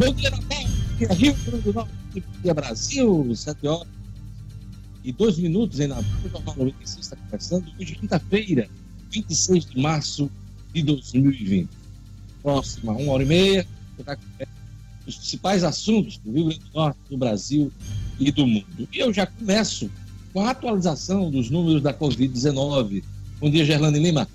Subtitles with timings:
[0.00, 0.64] Bom dia, Natal.
[1.14, 3.86] Rio Grande do Norte, dia Brasil, 7 horas
[5.04, 6.04] e 2 minutos em Natal.
[6.24, 8.66] O Jornal 96 está começando hoje, quinta-feira,
[9.10, 10.30] 26 de março
[10.72, 11.68] de 2020.
[12.42, 13.66] Próxima, uma hora e meia,
[15.06, 17.70] os principais assuntos do Rio Grande do Norte, do Brasil
[18.18, 18.88] e do mundo.
[18.90, 19.90] E eu já começo
[20.32, 23.04] com a atualização dos números da Covid-19.
[23.38, 24.26] Bom dia, Gerlane Lima.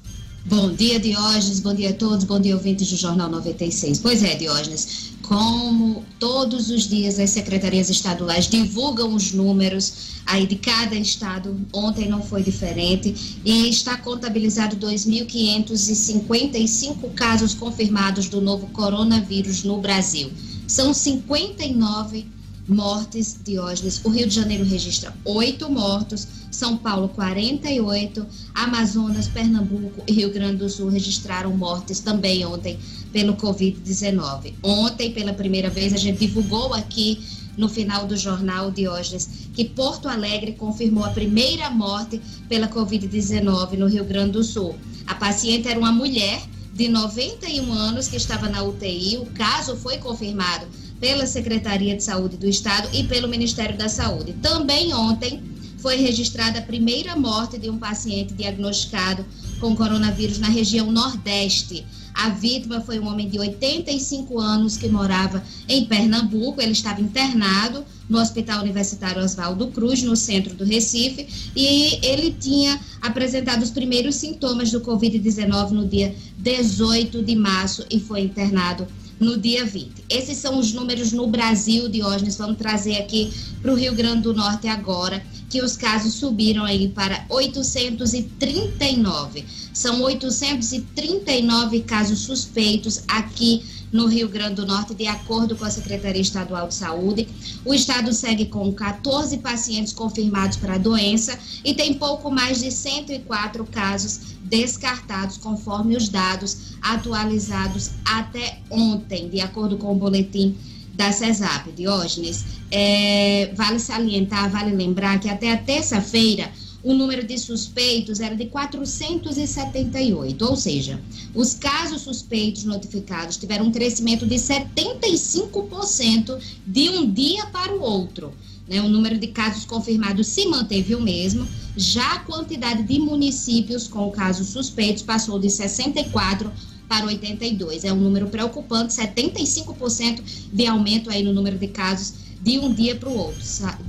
[0.48, 1.59] Bom dia, Diógenes.
[1.59, 2.23] Bom dia a todos.
[2.23, 3.98] Bom dia, ouvintes do Jornal 96.
[3.98, 5.13] Pois é, Diógenes.
[5.23, 12.08] Como todos os dias as secretarias estaduais divulgam os números aí de cada estado, ontem
[12.08, 20.31] não foi diferente, e está contabilizado 2.555 casos confirmados do novo coronavírus no Brasil.
[20.67, 22.34] São 59
[22.68, 24.02] mortes, Diógenes.
[24.04, 30.58] O Rio de Janeiro registra oito mortos, São Paulo 48, Amazonas, Pernambuco e Rio Grande
[30.58, 32.80] do Sul registraram mortes também ontem
[33.12, 34.54] pelo Covid-19.
[34.64, 37.23] Ontem, pela primeira vez, a gente divulgou aqui
[37.58, 43.88] no final do jornal Diógenes que Porto Alegre confirmou a primeira morte pela Covid-19 no
[43.88, 44.76] Rio Grande do Sul.
[45.08, 46.42] A paciente era uma mulher
[46.73, 49.17] de 91 anos que estava na UTI.
[49.17, 50.66] O caso foi confirmado
[51.00, 54.34] pela Secretaria de Saúde do Estado e pelo Ministério da Saúde.
[54.42, 55.42] Também ontem
[55.78, 59.26] foi registrada a primeira morte de um paciente diagnosticado
[59.60, 61.86] com coronavírus na região Nordeste.
[62.14, 66.62] A vítima foi um homem de 85 anos que morava em Pernambuco.
[66.62, 72.80] Ele estava internado no Hospital Universitário Oswaldo Cruz, no centro do Recife, e ele tinha
[73.02, 78.88] apresentado os primeiros sintomas do Covid-19 no dia 18 de março e foi internado
[79.19, 80.05] no dia 20.
[80.09, 82.38] Esses são os números no Brasil, Diógenes.
[82.38, 86.89] Vamos trazer aqui para o Rio Grande do Norte agora, que os casos subiram aí
[86.89, 89.45] para 839.
[89.73, 96.21] São 839 casos suspeitos aqui no Rio Grande do Norte, de acordo com a Secretaria
[96.21, 97.30] Estadual de Saúde.
[97.64, 102.71] O estado segue com 14 pacientes confirmados para a doença e tem pouco mais de
[102.71, 110.56] 104 casos descartados, conforme os dados atualizados até ontem, de acordo com o boletim
[110.94, 112.45] da CESAP, Diógenes.
[112.72, 116.50] É, vale salientar, vale lembrar que até a terça-feira
[116.86, 121.02] o número de suspeitos era de 478, ou seja,
[121.34, 128.31] os casos suspeitos notificados tiveram um crescimento de 75% de um dia para o outro.
[128.68, 128.81] Né?
[128.81, 134.12] O número de casos confirmados se manteve o mesmo, já a quantidade de municípios com
[134.12, 136.51] casos suspeitos passou de 64
[136.88, 137.83] para 82.
[137.83, 140.21] É um número preocupante, 75%
[140.51, 143.42] de aumento aí no número de casos de um dia para o outro,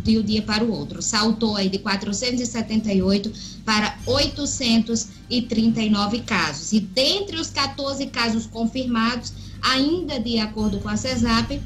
[0.02, 1.02] de um dia para o outro.
[1.02, 3.30] Saltou aí de 478
[3.64, 6.72] para 839 casos.
[6.72, 11.60] E dentre os 14 casos confirmados, ainda de acordo com a CESAP,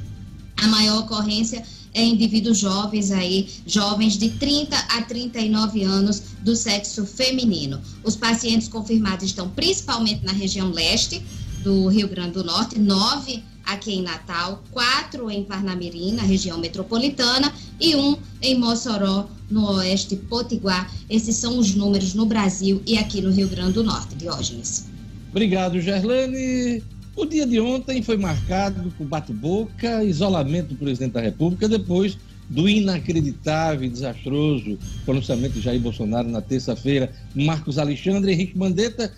[0.57, 1.63] a maior ocorrência
[1.93, 7.81] é indivíduos jovens aí, jovens de 30 a 39 anos do sexo feminino.
[8.05, 11.23] Os pacientes confirmados estão principalmente na região leste
[11.63, 17.53] do Rio Grande do Norte, nove aqui em Natal, quatro em Parnamirim, na região metropolitana,
[17.79, 20.91] e um em Mossoró, no oeste potiguar.
[21.09, 24.89] Esses são os números no Brasil e aqui no Rio Grande do Norte, Diógenes.
[25.31, 26.83] Obrigado, Gerlane.
[27.21, 32.17] O dia de ontem foi marcado por bate-boca, isolamento do presidente da República, depois
[32.49, 37.13] do inacreditável e desastroso pronunciamento de Jair Bolsonaro na terça-feira.
[37.35, 39.13] Marcos Alexandre Henrique Mandetta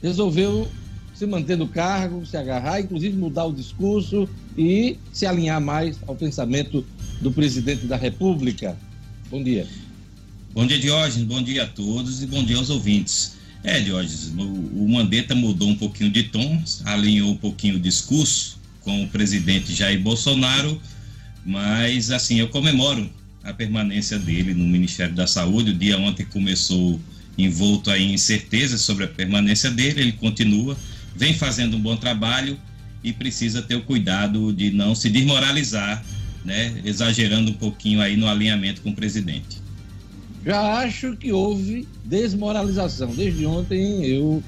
[0.00, 0.68] resolveu
[1.12, 6.14] se manter no cargo, se agarrar, inclusive mudar o discurso e se alinhar mais ao
[6.14, 6.86] pensamento
[7.20, 8.78] do presidente da República.
[9.28, 9.66] Bom dia.
[10.52, 11.26] Bom dia, Diógenes.
[11.26, 13.39] Bom dia a todos e bom dia aos ouvintes.
[13.62, 19.02] É, Diógenes, o, Mandetta mudou um pouquinho de tom, alinhou um pouquinho o discurso com
[19.02, 20.80] o presidente Jair Bolsonaro,
[21.44, 23.08] mas assim, eu comemoro
[23.44, 25.70] a permanência dele no Ministério da Saúde.
[25.70, 27.00] O dia ontem começou
[27.36, 30.76] envolto em incertezas sobre a permanência dele, ele continua
[31.20, 32.58] vem fazendo um bom trabalho
[33.02, 36.02] e precisa ter o cuidado de não se desmoralizar,
[36.44, 39.59] né, exagerando um pouquinho aí no alinhamento com o presidente.
[40.44, 43.14] Já acho que houve desmoralização.
[43.14, 44.42] Desde ontem eu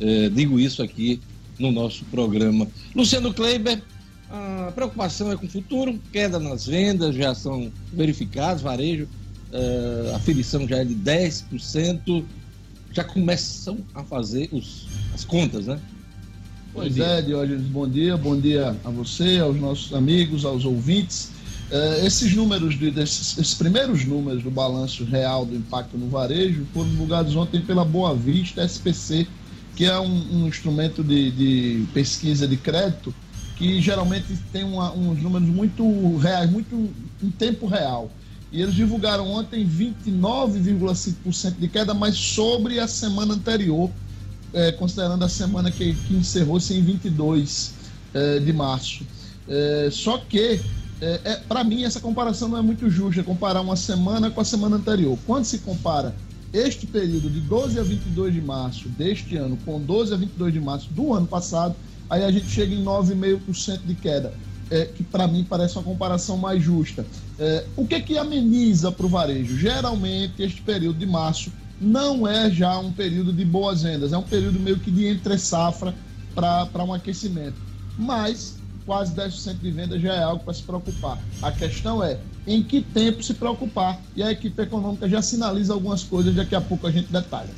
[0.00, 1.20] eh, digo isso aqui
[1.58, 2.66] no nosso programa.
[2.94, 3.82] Luciano Kleiber,
[4.30, 9.08] a preocupação é com o futuro, queda nas vendas já são verificadas, varejo,
[9.52, 12.24] eh, a aferição já é de 10%,
[12.92, 15.80] já começam a fazer os, as contas, né?
[16.72, 21.30] Pois é, Diógenes, bom dia, bom dia a você, aos nossos amigos, aos ouvintes.
[21.70, 26.66] Uh, esses números, de, desses, esses primeiros números do balanço real do impacto no varejo
[26.72, 29.26] foram divulgados ontem pela Boa Vista SPC,
[29.76, 33.14] que é um, um instrumento de, de, pesquisa de crédito
[33.56, 36.90] que geralmente tem uma, uns números muito reais, muito
[37.22, 38.10] em tempo real.
[38.50, 43.90] E eles divulgaram ontem 29,5% de queda, mas sobre a semana anterior,
[44.54, 47.74] é, considerando a semana que, que encerrou-se em 22
[48.14, 49.04] é, de março.
[49.48, 50.60] É, só que,
[51.00, 54.44] é, é para mim, essa comparação não é muito justa, comparar uma semana com a
[54.44, 55.18] semana anterior.
[55.26, 56.14] Quando se compara
[56.52, 60.60] este período de 12 a 22 de março deste ano com 12 a 22 de
[60.60, 61.74] março do ano passado,
[62.08, 64.32] aí a gente chega em 9,5% de queda,
[64.70, 67.06] é, que para mim parece uma comparação mais justa.
[67.38, 69.56] É, o que que ameniza para o varejo?
[69.56, 74.22] Geralmente, este período de março não é já um período de boas vendas, é um
[74.22, 75.94] período meio que de entre-safra
[76.34, 77.56] para um aquecimento.
[77.96, 78.57] Mas
[78.88, 81.18] quase 10% de venda já é algo para se preocupar.
[81.42, 84.00] A questão é em que tempo se preocupar.
[84.16, 87.50] E a equipe econômica já sinaliza algumas coisas, daqui a pouco a gente detalha.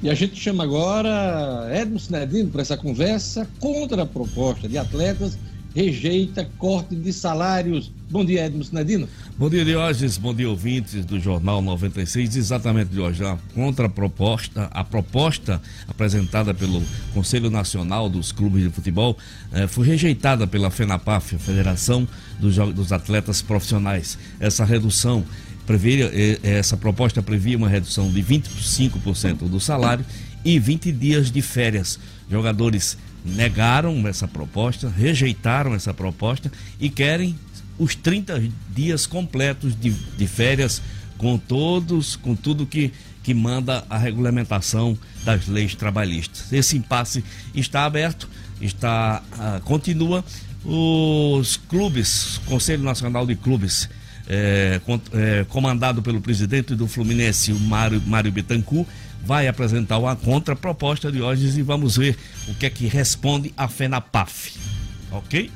[0.00, 5.36] E a gente chama agora Edmo Sinedino para essa conversa contra a proposta de atletas,
[5.74, 7.92] rejeita corte de salários.
[8.10, 9.08] Bom dia, Edmo Sinedino.
[9.36, 10.16] Bom dia, Diógenes.
[10.16, 12.36] Bom dia, ouvintes do Jornal 96.
[12.36, 16.82] Exatamente, Diógenes, a proposta, a proposta apresentada pelo
[17.12, 19.16] Conselho Nacional dos Clubes de Futebol
[19.52, 22.08] eh, foi rejeitada pela FENAPAF, a Federação
[22.40, 24.18] dos, dos Atletas Profissionais.
[24.40, 25.24] Essa redução
[25.66, 30.04] previa, eh, essa proposta previa uma redução de 25% do salário
[30.44, 31.98] e 20 dias de férias.
[32.30, 32.96] Jogadores
[33.34, 37.36] negaram essa proposta, rejeitaram essa proposta e querem
[37.78, 38.42] os 30
[38.74, 40.82] dias completos de, de férias
[41.16, 42.92] com todos, com tudo que,
[43.22, 46.52] que manda a regulamentação das leis trabalhistas.
[46.52, 48.28] Esse impasse está aberto,
[48.60, 50.24] está uh, continua.
[50.64, 53.88] Os clubes, Conselho Nacional de Clubes,
[54.28, 54.80] é,
[55.14, 58.86] é, comandado pelo presidente do Fluminense, o Mário, Mário Bittencourt,
[59.24, 62.16] vai apresentar uma contraproposta de hoje e vamos ver
[62.48, 64.54] o que é que responde a FENAPAF.
[65.10, 65.50] Ok?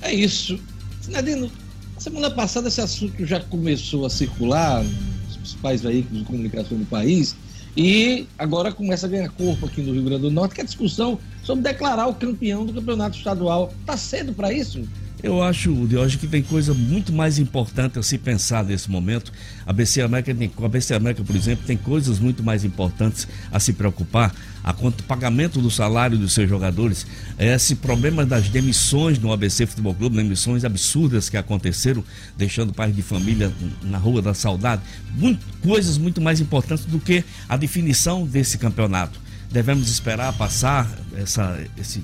[0.00, 0.58] É isso.
[1.00, 1.50] Sinadino,
[1.98, 7.36] semana passada esse assunto já começou a circular nos principais veículos de comunicação do país
[7.76, 10.66] e agora começa a ganhar corpo aqui no Rio Grande do Norte, que é a
[10.66, 13.72] discussão sobre declarar o campeão do campeonato estadual.
[13.80, 14.86] Está cedo para isso?
[15.22, 19.32] Eu acho, de hoje que tem coisa muito mais importante a se pensar nesse momento.
[19.64, 23.60] A BC América, tem, a BC América, por exemplo, tem coisas muito mais importantes a
[23.60, 24.34] se preocupar.
[24.64, 27.06] A quanto pagamento do salário dos seus jogadores,
[27.38, 32.02] esse problema das demissões no ABC Futebol Clube, demissões absurdas que aconteceram,
[32.36, 33.52] deixando pais de família
[33.82, 34.82] na rua da saudade,
[35.16, 39.20] muito, coisas muito mais importantes do que a definição desse campeonato.
[39.52, 42.02] Devemos esperar passar essa, esse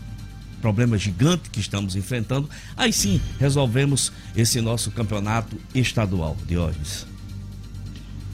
[0.61, 7.07] problema gigante que estamos enfrentando, aí sim resolvemos esse nosso campeonato estadual, Diógenes.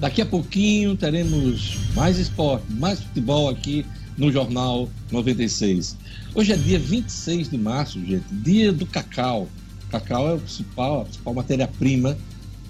[0.01, 3.87] Daqui a pouquinho teremos mais esporte, mais futebol aqui
[4.17, 5.97] no Jornal 96.
[6.35, 9.49] Hoje é dia 26 de março, gente, dia do cacau.
[9.91, 12.19] Cacau é o principal, a principal matéria-prima,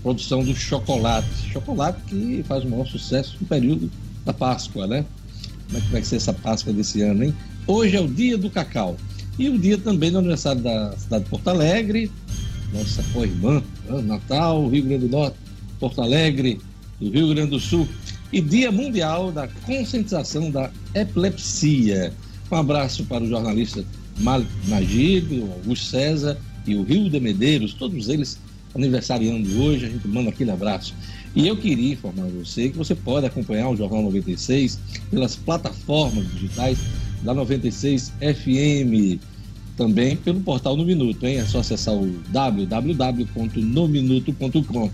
[0.02, 1.28] produção do chocolate.
[1.50, 3.90] Chocolate que faz o maior sucesso no período
[4.24, 5.04] da Páscoa, né?
[5.66, 7.34] Como é que vai ser essa Páscoa desse ano, hein?
[7.66, 8.96] Hoje é o dia do cacau.
[9.38, 12.10] E o dia também do aniversário da cidade de Porto Alegre,
[12.72, 14.02] nossa co-irmã, né?
[14.02, 15.36] Natal, Rio Grande do Norte,
[15.80, 16.60] Porto Alegre,
[17.00, 17.88] do Rio Grande do Sul.
[18.32, 22.12] E Dia Mundial da Conscientização da Epilepsia.
[22.50, 23.84] Um abraço para o jornalista
[24.18, 28.38] Malik Magid, o Augusto César e o Rio de Medeiros, todos eles
[28.74, 30.94] aniversariando hoje, a gente manda aquele abraço.
[31.34, 34.78] E eu queria informar você que você pode acompanhar o Jornal 96
[35.10, 36.78] pelas plataformas digitais
[37.24, 39.18] da 96 FM,
[39.76, 41.38] também pelo portal No Minuto, hein?
[41.38, 44.90] É só acessar o www.nominuto.com.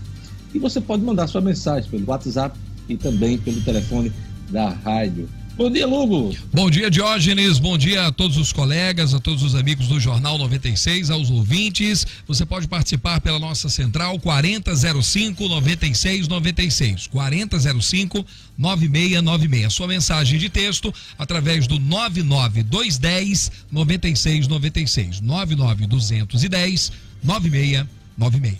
[0.53, 2.57] E você pode mandar sua mensagem pelo WhatsApp
[2.89, 4.11] e também pelo telefone
[4.49, 6.35] da rádio Bom dia, Lugo.
[6.53, 7.59] Bom dia, Diógenes.
[7.59, 12.07] Bom dia a todos os colegas, a todos os amigos do Jornal 96, aos ouvintes.
[12.25, 17.07] Você pode participar pela nossa central 4005 9696.
[17.07, 18.25] 4005
[18.57, 19.73] 9696.
[19.73, 25.19] Sua mensagem de texto através do 99210 9696.
[25.19, 26.91] 99210
[27.21, 28.57] 9696.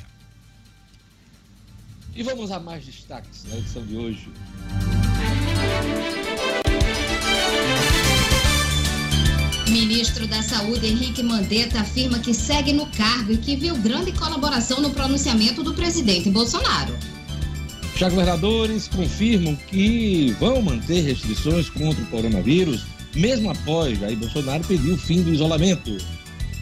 [2.14, 4.28] E vamos a mais destaques na edição de hoje.
[10.72, 15.62] Saúde, Henrique Mandetta, afirma que segue no cargo e que viu grande colaboração no pronunciamento
[15.64, 16.96] do presidente Bolsonaro.
[17.98, 24.94] Já governadores confirmam que vão manter restrições contra o coronavírus, mesmo após Jair Bolsonaro pedir
[24.94, 25.98] o fim do isolamento.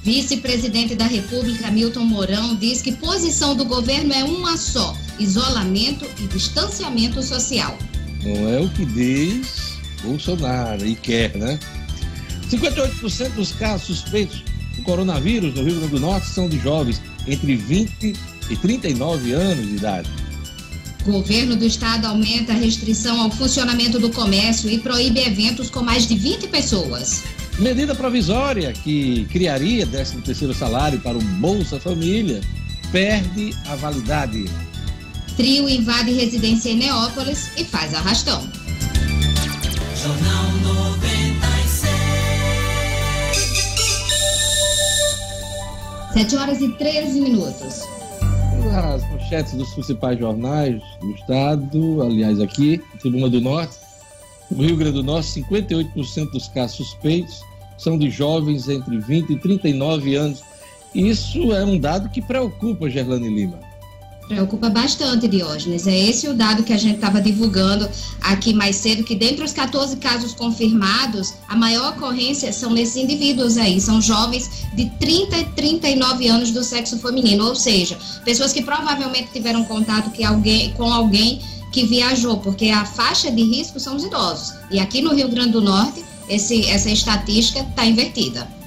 [0.03, 6.25] Vice-presidente da República, Milton Mourão, diz que posição do governo é uma só: isolamento e
[6.25, 7.77] distanciamento social.
[8.23, 11.59] Não é o que diz Bolsonaro e quer, né?
[12.49, 14.43] 58% dos casos suspeitos
[14.77, 18.13] O coronavírus no Rio Grande do Norte são de jovens entre 20
[18.49, 20.09] e 39 anos de idade.
[21.05, 26.07] Governo do estado aumenta a restrição ao funcionamento do comércio e proíbe eventos com mais
[26.07, 27.23] de 20 pessoas.
[27.57, 32.41] Medida provisória que criaria 13º salário para o Bolsa Família
[32.91, 34.45] perde a validade.
[35.35, 38.47] Trio invade residência em Neópolis e faz arrastão.
[40.01, 40.58] Jornal
[46.19, 47.81] 7 horas e 13 minutos.
[48.75, 53.77] As manchetes dos principais jornais do estado, aliás, aqui, Tribuna do Norte.
[54.51, 57.41] No Rio Grande do Norte, 58% dos casos suspeitos
[57.77, 60.43] são de jovens entre 20 e 39 anos.
[60.93, 63.68] Isso é um dado que preocupa Gerlane Lima.
[64.29, 65.87] Preocupa bastante, Diógenes.
[65.87, 67.89] É esse o dado que a gente estava divulgando
[68.21, 73.57] aqui mais cedo, que dentre os 14 casos confirmados, a maior ocorrência são nesses indivíduos
[73.57, 78.61] aí, são jovens de 30 e 39 anos do sexo feminino, ou seja, pessoas que
[78.61, 83.95] provavelmente tiveram contato que alguém, com alguém que viajou, porque a faixa de risco são
[83.95, 84.53] os idosos.
[84.69, 88.58] E aqui no Rio Grande do Norte, esse, essa estatística está invertida.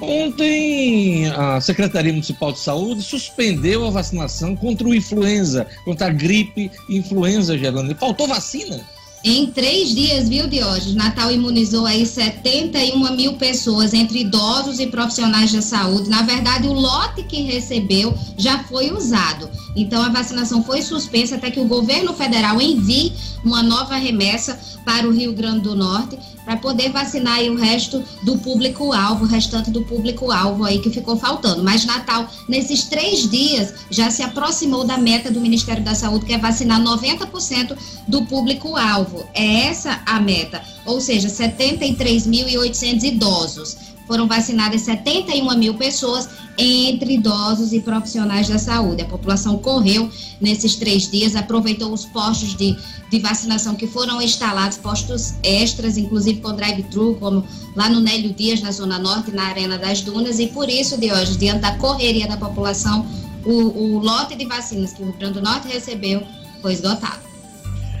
[0.00, 6.70] Ontem, a Secretaria Municipal de Saúde suspendeu a vacinação contra o influenza, contra a gripe
[6.88, 7.94] influenza, Gerlando.
[7.96, 8.80] Faltou vacina?
[9.24, 10.94] Em três dias, viu, Diógenes?
[10.94, 16.08] Natal imunizou aí 71 mil pessoas, entre idosos e profissionais da saúde.
[16.08, 19.50] Na verdade, o lote que recebeu já foi usado.
[19.74, 23.12] Então, a vacinação foi suspensa até que o governo federal envie
[23.44, 28.38] uma nova remessa para o Rio Grande do Norte para poder vacinar o resto do
[28.38, 31.62] público-alvo, o restante do público-alvo aí que ficou faltando.
[31.62, 36.32] Mas Natal, nesses três dias, já se aproximou da meta do Ministério da Saúde, que
[36.32, 37.76] é vacinar 90%
[38.08, 39.26] do público-alvo.
[39.34, 43.76] É essa a meta, ou seja, 73.800 idosos.
[44.08, 49.02] Foram vacinadas 71 mil pessoas entre idosos e profissionais da saúde.
[49.02, 50.10] A população correu
[50.40, 52.74] nesses três dias, aproveitou os postos de,
[53.10, 57.44] de vacinação que foram instalados, postos extras, inclusive com drive-thru, como
[57.76, 61.12] lá no Nélio Dias, na Zona Norte, na Arena das Dunas, e por isso, de
[61.12, 63.06] hoje, diante da correria da população,
[63.44, 66.22] o, o lote de vacinas que o Rio Grande do Norte recebeu
[66.62, 67.28] foi esgotado.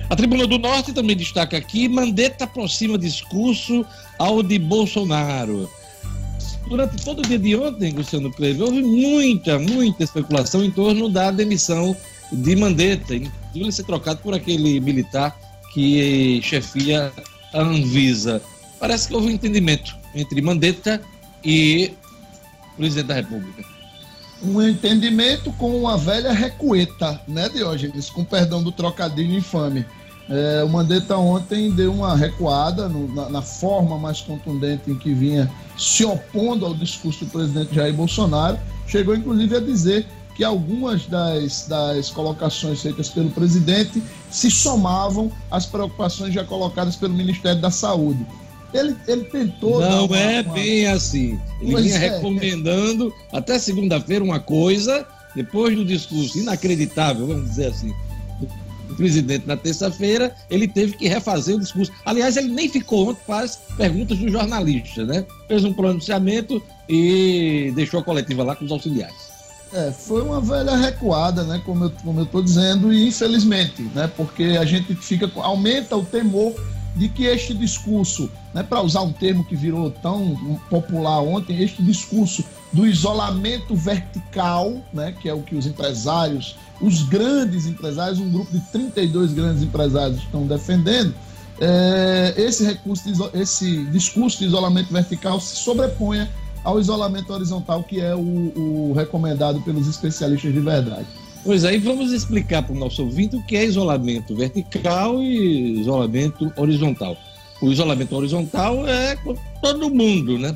[0.08, 3.84] A Tribuna do Norte também destaca aqui: Mandetta aproxima discurso
[4.18, 5.70] ao de Bolsonaro
[6.68, 11.30] durante todo o dia de ontem, Luciano Cleber, houve muita, muita especulação em torno da
[11.30, 11.96] demissão
[12.30, 15.36] de Mandetta, de ele ser trocado por aquele militar
[15.72, 17.12] que chefia
[17.52, 18.42] a Anvisa.
[18.78, 21.00] Parece que houve um entendimento entre Mandetta
[21.44, 21.92] e
[22.74, 23.64] o presidente da República.
[24.42, 28.08] Um entendimento com uma velha recueta, né, Diógenes?
[28.08, 29.84] Com perdão do trocadilho infame.
[30.30, 35.14] É, o Mandetta ontem deu uma recuada no, na, na, forma mais contundente em que
[35.14, 38.58] vinha se opondo ao discurso do presidente Jair Bolsonaro.
[38.86, 40.06] Chegou inclusive a dizer
[40.36, 47.14] que algumas das, das colocações feitas pelo presidente se somavam às preocupações já colocadas pelo
[47.14, 48.24] Ministério da Saúde.
[48.72, 49.80] Ele, ele tentou.
[49.80, 50.52] Não uma, é uma...
[50.52, 51.40] bem assim.
[51.60, 51.98] Ele pois vinha é.
[52.10, 57.94] recomendando até segunda-feira uma coisa, depois do discurso inacreditável, vamos dizer assim,
[58.94, 61.92] presidente na terça-feira, ele teve que refazer o discurso.
[62.04, 65.24] Aliás, ele nem ficou ontem para as perguntas dos jornalistas, né?
[65.46, 69.28] Fez um pronunciamento e deixou a coletiva lá com os auxiliares.
[69.72, 71.60] É, foi uma velha recuada, né?
[71.64, 74.10] Como eu, como eu tô dizendo, e infelizmente, né?
[74.16, 75.30] Porque a gente fica.
[75.36, 76.54] aumenta o temor
[76.96, 80.34] de que este discurso, né, para usar um termo que virou tão
[80.68, 87.02] popular ontem, este discurso do isolamento vertical, né, que é o que os empresários, os
[87.02, 91.14] grandes empresários, um grupo de 32 grandes empresários estão defendendo,
[91.60, 96.30] é, esse recurso, de, esse discurso de isolamento vertical se sobreponha
[96.62, 101.06] ao isolamento horizontal, que é o, o recomendado pelos especialistas de verdade.
[101.44, 106.52] Pois aí vamos explicar para o nosso ouvinte o que é isolamento vertical e isolamento
[106.56, 107.16] horizontal.
[107.60, 109.16] O isolamento horizontal é
[109.60, 110.54] todo mundo, né?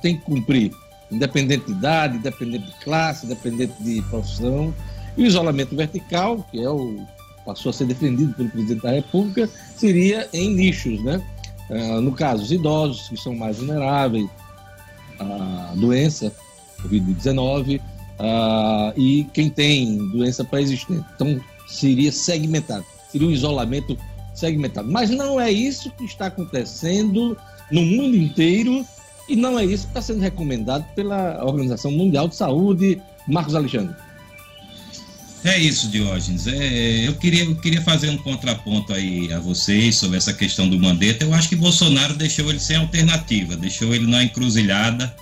[0.00, 0.72] Tem que cumprir,
[1.10, 4.72] independente de idade, independente de classe, independente de profissão.
[5.16, 6.98] E o isolamento vertical, que é o
[7.44, 11.22] passou a ser defendido pelo presidente da República, seria em nichos, né?
[11.70, 14.28] Ah, no caso, os idosos, que são mais vulneráveis
[15.18, 16.32] à doença,
[16.82, 17.80] Covid-19,
[18.18, 21.04] uh, e quem tem doença pré-existente.
[21.14, 23.96] Então, seria segmentado, seria um isolamento
[24.34, 24.90] segmentado.
[24.90, 27.36] Mas não é isso que está acontecendo
[27.70, 28.84] no mundo inteiro
[29.28, 33.00] e não é isso que está sendo recomendado pela Organização Mundial de Saúde.
[33.26, 33.96] Marcos Alexandre.
[35.44, 36.46] É isso, Diógenes.
[36.46, 40.78] É, eu, queria, eu queria fazer um contraponto aí a vocês sobre essa questão do
[40.78, 41.24] Mandetta.
[41.24, 45.14] Eu acho que Bolsonaro deixou ele sem alternativa, deixou ele na encruzilhada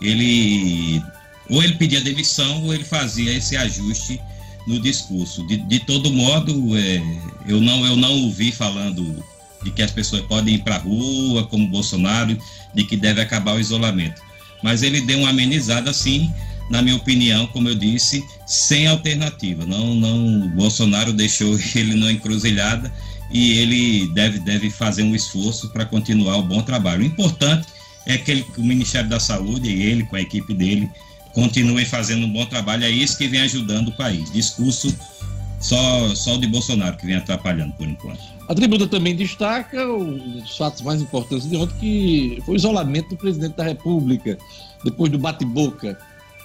[0.00, 1.02] ele
[1.48, 4.20] ou ele pedia demissão ou ele fazia esse ajuste
[4.66, 5.46] no discurso.
[5.46, 7.02] De, de todo modo, é,
[7.46, 9.22] eu não eu não ouvi falando
[9.62, 12.38] de que as pessoas podem ir para a rua, como Bolsonaro,
[12.74, 14.22] de que deve acabar o isolamento.
[14.62, 16.32] Mas ele deu uma amenizada, sim,
[16.70, 19.66] na minha opinião, como eu disse, sem alternativa.
[19.66, 22.90] Não, não, Bolsonaro deixou ele na encruzilhada
[23.30, 27.02] e ele deve, deve fazer um esforço para continuar o bom trabalho.
[27.02, 27.66] O importante
[28.06, 30.88] é que, ele, que o Ministério da Saúde e ele, com a equipe dele,
[31.34, 32.84] continuem fazendo um bom trabalho.
[32.84, 34.30] É isso que vem ajudando o país.
[34.30, 34.96] Discurso
[35.60, 38.20] só, só de Bolsonaro que vem atrapalhando por enquanto.
[38.48, 43.16] A tribuna também destaca os fatos mais importantes de ontem, que foi o isolamento do
[43.16, 44.38] presidente da República,
[44.84, 45.96] depois do bate-boca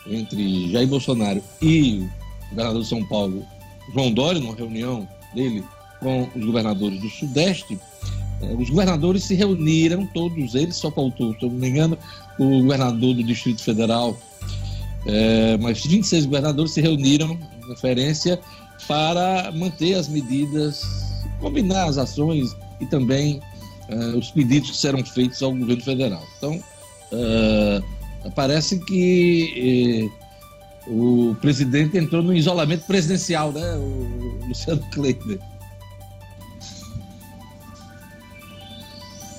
[0.07, 2.07] entre Jair Bolsonaro e
[2.47, 3.45] o governador de São Paulo,
[3.93, 5.63] João Dória, numa reunião dele
[5.99, 7.79] com os governadores do Sudeste.
[8.41, 11.97] Eh, os governadores se reuniram, todos eles, só faltou, se eu não me engano,
[12.37, 14.17] o governador do Distrito Federal,
[15.07, 18.39] é, mas 26 governadores se reuniram em referência
[18.87, 20.83] para manter as medidas,
[21.39, 23.39] combinar as ações e também
[23.89, 26.23] uh, os pedidos que serão feitos ao governo federal.
[26.37, 26.59] Então,
[28.33, 30.09] parece que
[30.87, 35.39] uh, o presidente entrou no isolamento presidencial, né, o Luciano Kleber.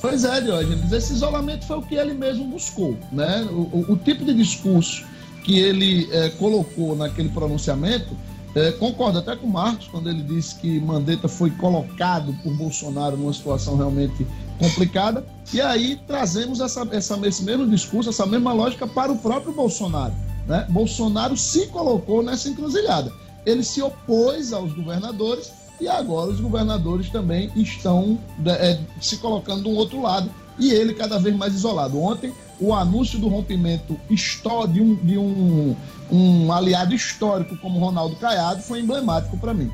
[0.01, 3.43] Pois é, Diógenes, esse isolamento foi o que ele mesmo buscou, né?
[3.51, 5.05] O, o, o tipo de discurso
[5.43, 8.17] que ele eh, colocou naquele pronunciamento
[8.57, 13.15] é, concordo até com o Marcos quando ele disse que Mandetta foi colocado por Bolsonaro
[13.15, 14.27] numa situação realmente
[14.59, 15.23] complicada.
[15.53, 20.15] E aí trazemos essa, essa, esse mesmo discurso, essa mesma lógica para o próprio Bolsonaro.
[20.49, 20.67] Né?
[20.71, 23.13] Bolsonaro se colocou nessa encruzilhada.
[23.45, 29.71] Ele se opôs aos governadores e agora os governadores também estão é, se colocando do
[29.71, 32.01] outro lado e ele cada vez mais isolado.
[32.01, 35.77] Ontem o anúncio do rompimento de um, de um,
[36.11, 39.71] um aliado histórico como Ronaldo Caiado foi emblemático para mim.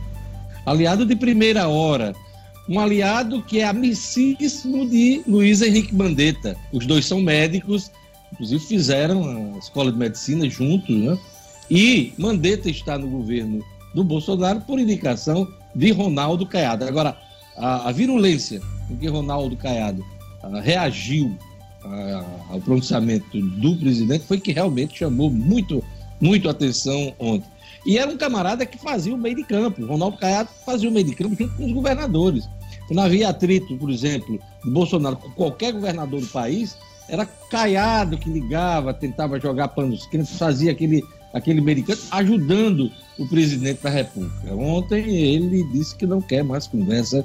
[0.66, 2.14] Aliado de primeira hora.
[2.68, 6.56] Um aliado que é amicíssimo de Luiz Henrique Mandetta.
[6.72, 7.90] Os dois são médicos,
[8.32, 11.18] inclusive fizeram a escola de medicina juntos, né?
[11.70, 13.64] E Mandetta está no governo
[13.94, 16.84] do Bolsonaro por indicação de Ronaldo Caiado.
[16.84, 17.16] Agora,
[17.56, 20.04] a, virulência com que Ronaldo Caiado
[20.42, 21.36] a, reagiu
[22.50, 25.82] ao pronunciamento do presidente foi que realmente chamou muito,
[26.20, 27.50] muito atenção ontem.
[27.84, 29.82] E era um camarada que fazia o meio de campo.
[29.82, 32.48] O Ronaldo Caiado fazia o meio de campo junto com os governadores.
[32.86, 36.76] Quando havia atrito, por exemplo, do Bolsonaro com qualquer governador do país,
[37.08, 42.90] era Caiado que ligava, tentava jogar panos quentes, fazia aquele, aquele meio de campo, ajudando
[43.18, 44.54] o presidente da República.
[44.54, 47.24] Ontem ele disse que não quer mais conversa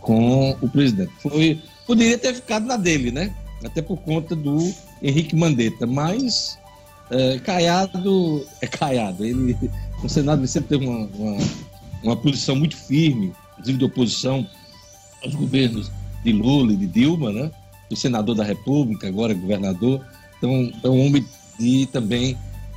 [0.00, 1.12] com o presidente.
[1.20, 3.32] Foi, poderia ter ficado na dele, né?
[3.64, 6.58] Até por conta do Henrique Mandetta, mas
[7.10, 9.24] é, Caiado é Caiado.
[9.24, 9.56] Ele,
[10.02, 11.38] o Senado sempre teve uma, uma,
[12.02, 14.46] uma, posição muito firme, inclusive de oposição
[15.22, 15.90] aos governos
[16.22, 17.50] de Lula e de Dilma, né?
[17.90, 20.04] O senador da República, agora governador.
[20.36, 21.24] Então, é um homem
[21.58, 22.36] de, também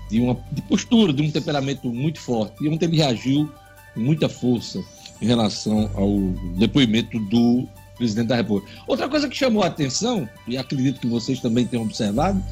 [0.09, 2.63] de uma de postura, de um temperamento muito forte.
[2.63, 3.51] E ontem ele reagiu
[3.93, 4.81] com muita força
[5.21, 6.17] em relação ao
[6.57, 7.67] depoimento do
[8.01, 8.71] presidente da República.
[8.87, 12.43] Outra coisa que chamou a atenção, e acredito que vocês também tenham observado,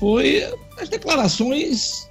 [0.00, 0.42] foi
[0.80, 2.08] as declarações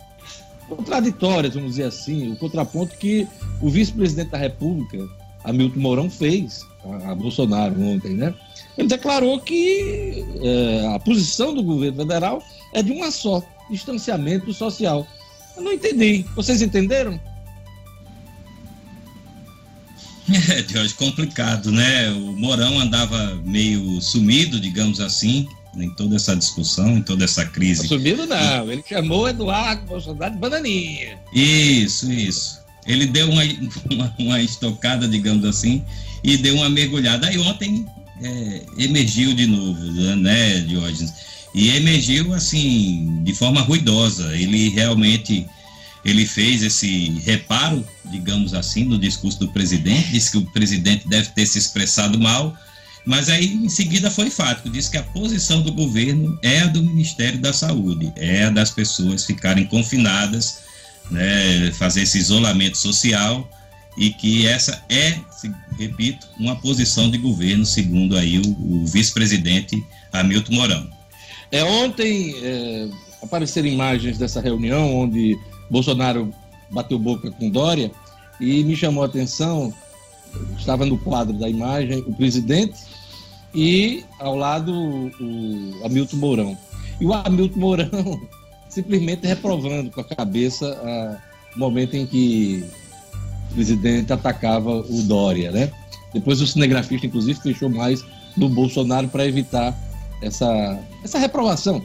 [0.69, 3.27] contraditórias, vamos dizer assim, o contraponto que
[3.61, 5.03] o vice-presidente da República,
[5.43, 6.61] Hamilton Mourão, fez
[7.05, 8.33] a, Bolsonaro ontem, né?
[8.77, 15.07] Ele declarou que é, a posição do governo federal é de uma só, distanciamento social.
[15.57, 16.25] Eu não entendi.
[16.35, 17.19] Vocês entenderam?
[20.27, 22.09] É, Jorge, complicado, né?
[22.09, 27.87] O Mourão andava meio sumido, digamos assim, em toda essa discussão, em toda essa crise.
[27.87, 31.17] Sumido não, ele chamou Eduardo Bolsonaro de bananinha.
[31.33, 32.59] Isso, isso.
[32.87, 33.43] Ele deu uma,
[33.91, 35.83] uma, uma estocada, digamos assim,
[36.23, 37.27] e deu uma mergulhada.
[37.27, 37.85] Aí ontem
[38.21, 39.81] é, emergiu de novo,
[40.15, 41.13] né, Diógenes?
[41.53, 44.35] E emergiu, assim, de forma ruidosa.
[44.35, 45.47] Ele realmente
[46.05, 51.29] ele fez esse reparo, digamos assim, no discurso do presidente, disse que o presidente deve
[51.29, 52.55] ter se expressado mal,
[53.03, 56.83] mas aí em seguida foi enfático, disse que a posição do governo é a do
[56.83, 60.59] Ministério da Saúde, é a das pessoas ficarem confinadas,
[61.09, 63.49] né, fazer esse isolamento social
[63.97, 65.17] e que essa é,
[65.77, 70.89] repito, uma posição de governo, segundo aí o, o vice-presidente Hamilton Mourão.
[71.51, 72.89] É, ontem é,
[73.21, 75.37] apareceram imagens dessa reunião onde
[75.69, 76.33] Bolsonaro
[76.69, 77.91] bateu boca com Dória
[78.39, 79.73] e me chamou a atenção,
[80.57, 82.79] estava no quadro da imagem o presidente
[83.53, 84.73] e ao lado
[85.19, 86.57] o Hamilton Mourão.
[86.99, 88.21] E o Hamilton Mourão
[88.69, 91.19] simplesmente reprovando com a cabeça
[91.55, 92.63] o momento em que
[93.51, 95.71] o presidente atacava o Dória, né?
[96.13, 98.03] Depois o cinegrafista, inclusive, fechou mais
[98.35, 99.77] no Bolsonaro para evitar
[100.21, 101.83] essa, essa reprovação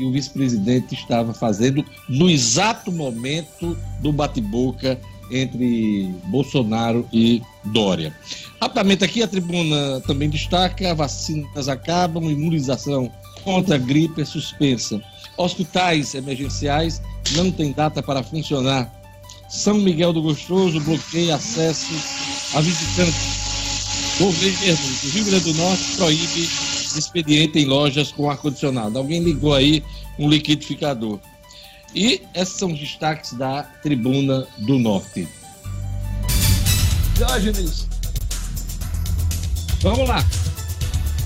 [0.00, 4.98] que o vice-presidente estava fazendo no exato momento do bate-boca
[5.30, 8.16] entre Bolsonaro e Dória.
[8.58, 13.12] Rapidamente aqui, a tribuna também destaca: vacinas acabam, imunização
[13.44, 15.02] contra a gripe é suspensa.
[15.36, 18.90] Hospitais emergenciais não têm data para funcionar.
[19.50, 21.92] São Miguel do Gostoso bloqueia acesso
[22.54, 23.40] a visitantes.
[24.18, 26.48] Governo do Rio Grande do Norte proíbe
[26.96, 28.98] expediente em lojas com ar-condicionado.
[28.98, 29.82] Alguém ligou aí
[30.18, 31.18] um liquidificador.
[31.94, 35.28] E esses são os destaques da Tribuna do Norte.
[37.14, 37.88] Diógenes.
[39.82, 40.24] Vamos lá.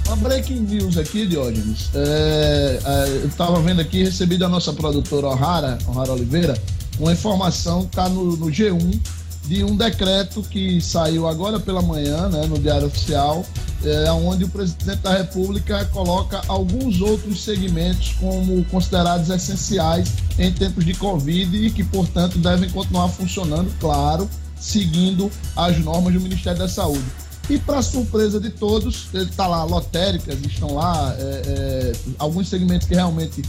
[0.07, 1.91] Uma breaking news aqui, Diógenes.
[1.95, 6.55] É, é, eu estava vendo aqui, recebi da nossa produtora O'Hara, O'Hara Oliveira,
[6.99, 9.01] uma informação, está no, no G1,
[9.47, 13.45] de um decreto que saiu agora pela manhã, né, no Diário Oficial,
[13.85, 20.85] é, onde o presidente da República coloca alguns outros segmentos como considerados essenciais em tempos
[20.85, 24.29] de Covid e que, portanto, devem continuar funcionando, claro,
[24.59, 27.05] seguindo as normas do Ministério da Saúde.
[27.51, 32.95] E, para surpresa de todos, está lá, lotéricas estão lá, é, é, alguns segmentos que
[32.95, 33.43] realmente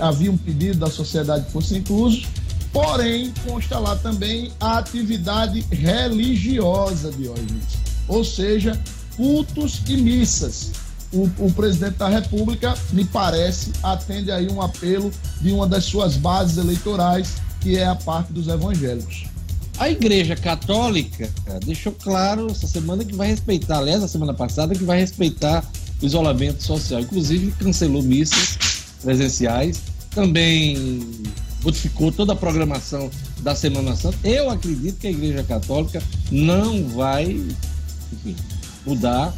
[0.00, 2.26] haviam pedido da sociedade que fossem inclusos,
[2.76, 7.58] Porém, consta lá também a atividade religiosa de hoje,
[8.06, 8.78] ou seja,
[9.16, 10.72] cultos e missas.
[11.10, 15.10] O, o, presidente da República, me parece, atende aí um apelo
[15.40, 19.24] de uma das suas bases eleitorais, que é a parte dos evangélicos.
[19.78, 21.30] A Igreja Católica
[21.64, 25.64] deixou claro essa semana que vai respeitar, aliás, a semana passada, que vai respeitar
[26.02, 27.00] o isolamento social.
[27.00, 28.58] Inclusive, cancelou missas
[29.00, 31.08] presenciais, também
[31.66, 34.16] modificou toda a programação da Semana Santa.
[34.22, 36.00] Eu acredito que a Igreja Católica
[36.30, 37.24] não vai
[38.12, 38.36] enfim,
[38.86, 39.34] mudar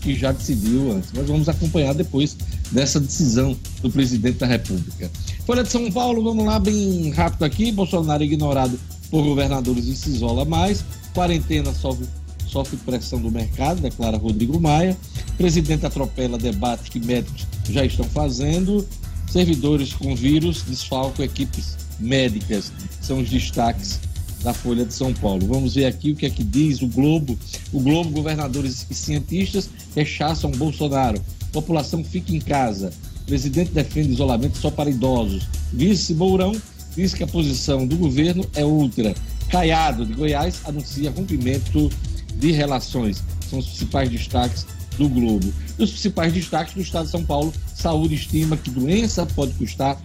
[0.00, 1.10] que já decidiu antes.
[1.14, 2.38] Mas vamos acompanhar depois
[2.72, 5.10] dessa decisão do presidente da República.
[5.44, 7.70] Folha de São Paulo, vamos lá, bem rápido aqui.
[7.70, 10.82] Bolsonaro ignorado por governadores e se isola mais.
[11.12, 12.06] Quarentena sofre,
[12.46, 14.96] sofre pressão do mercado, declara Rodrigo Maia.
[15.36, 18.86] Presidente atropela debate que médicos já estão fazendo.
[19.30, 22.72] Servidores com vírus desfalcam equipes médicas.
[23.00, 24.00] São os destaques
[24.42, 25.46] da Folha de São Paulo.
[25.46, 27.38] Vamos ver aqui o que é que diz o Globo.
[27.72, 31.22] O Globo, governadores e cientistas rechaçam Bolsonaro.
[31.52, 32.90] População fica em casa.
[33.26, 35.46] Presidente defende isolamento só para idosos.
[35.72, 36.52] Vice Mourão
[36.96, 39.14] diz que a posição do governo é outra.
[39.50, 41.90] Caiado, de Goiás, anuncia rompimento
[42.36, 43.22] de relações.
[43.48, 44.66] São os principais destaques
[44.98, 45.52] do Globo.
[45.78, 49.96] Os principais destaques do Estado de São Paulo, saúde estima que doença pode custar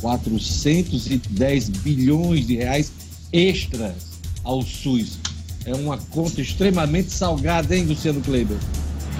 [0.00, 2.92] 410 bilhões de reais
[3.32, 3.94] extras
[4.42, 5.18] ao SUS.
[5.64, 8.56] É uma conta extremamente salgada, hein, Luciano Kleber?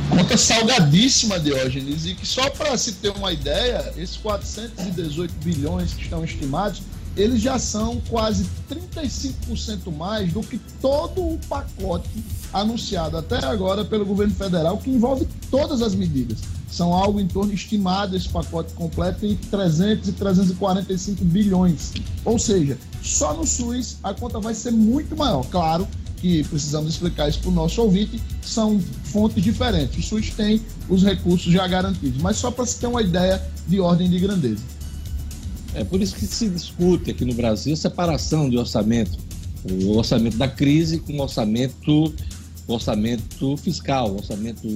[0.08, 6.02] Conta salgadíssima, Diógenes, e que só para se ter uma ideia, esses 418 bilhões que
[6.02, 6.82] estão estimados
[7.20, 12.08] eles já são quase 35% mais do que todo o pacote
[12.52, 16.38] anunciado até agora pelo governo federal, que envolve todas as medidas.
[16.70, 21.92] São algo em torno estimado esse pacote completo em 300 e 345 bilhões.
[22.24, 25.44] Ou seja, só no SUS a conta vai ser muito maior.
[25.46, 29.98] Claro que precisamos explicar isso para o nosso ouvinte, são fontes diferentes.
[29.98, 33.80] O SUS tem os recursos já garantidos, mas só para se ter uma ideia de
[33.80, 34.79] ordem de grandeza.
[35.74, 39.18] É por isso que se discute aqui no Brasil separação de orçamento,
[39.70, 42.12] o orçamento da crise com o orçamento,
[42.66, 44.66] orçamento fiscal, orçamento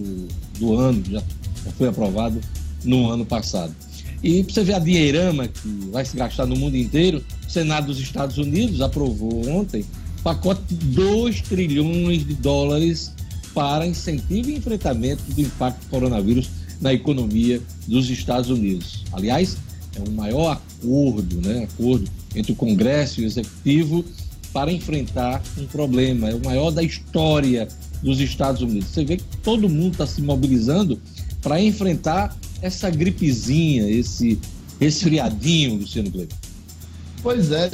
[0.58, 1.22] do ano, já,
[1.64, 2.40] já foi aprovado
[2.84, 3.74] no ano passado.
[4.22, 8.00] E você ver a dinheirama que vai se gastar no mundo inteiro, o Senado dos
[8.00, 9.84] Estados Unidos aprovou ontem
[10.22, 13.12] pacote de 2 trilhões de dólares
[13.52, 19.04] para incentivo e enfrentamento do impacto do coronavírus na economia dos Estados Unidos.
[19.12, 19.58] Aliás,
[19.96, 24.04] é o maior acordo, né, acordo entre o Congresso e o Executivo
[24.52, 26.30] para enfrentar um problema.
[26.30, 27.68] É o maior da história
[28.02, 28.88] dos Estados Unidos.
[28.90, 31.00] Você vê que todo mundo está se mobilizando
[31.42, 34.38] para enfrentar essa gripezinha, esse
[34.80, 36.36] resfriadinho, Luciano Kleber.
[37.22, 37.70] Pois é,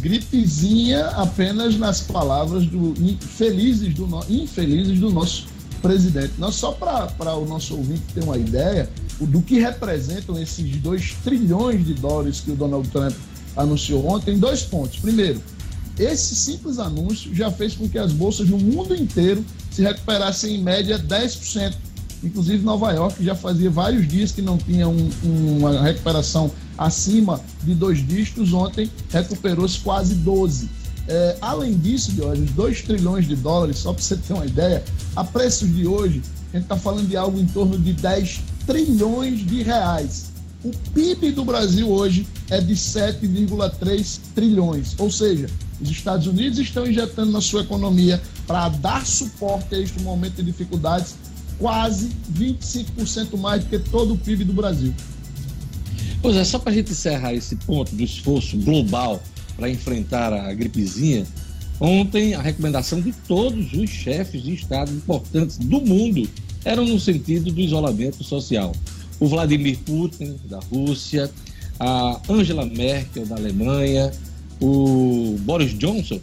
[0.00, 5.46] gripezinha apenas nas palavras do infelizes do, infelizes do nosso
[5.82, 6.34] presidente.
[6.38, 8.88] Não só para o nosso ouvinte ter uma ideia,
[9.20, 13.14] do que representam esses 2 trilhões de dólares que o Donald Trump
[13.56, 14.98] anunciou ontem, dois pontos.
[14.98, 15.40] Primeiro,
[15.98, 20.62] esse simples anúncio já fez com que as bolsas no mundo inteiro se recuperassem em
[20.62, 21.74] média 10%.
[22.24, 27.74] Inclusive, Nova York já fazia vários dias que não tinha um, uma recuperação acima de
[27.74, 28.52] dois dígitos.
[28.52, 30.68] Ontem recuperou-se quase 12.
[31.08, 34.84] É, além disso, Jorge, 2 trilhões de dólares, só para você ter uma ideia,
[35.16, 36.22] a preços de hoje,
[36.52, 40.32] a gente está falando de algo em torno de 10 trilhões de reais.
[40.64, 45.48] O PIB do Brasil hoje é de 7,3 trilhões, ou seja,
[45.80, 50.44] os Estados Unidos estão injetando na sua economia para dar suporte a este momento de
[50.44, 51.16] dificuldades
[51.58, 54.94] quase 25% mais do que todo o PIB do Brasil.
[56.20, 59.20] Pois é, só para a gente encerrar esse ponto do esforço global
[59.56, 61.26] para enfrentar a gripezinha,
[61.80, 66.28] ontem a recomendação de todos os chefes de Estado importantes do mundo
[66.64, 68.72] eram no sentido do isolamento social.
[69.18, 71.30] O Vladimir Putin, da Rússia,
[71.78, 74.12] a Angela Merkel, da Alemanha,
[74.60, 76.20] o Boris Johnson,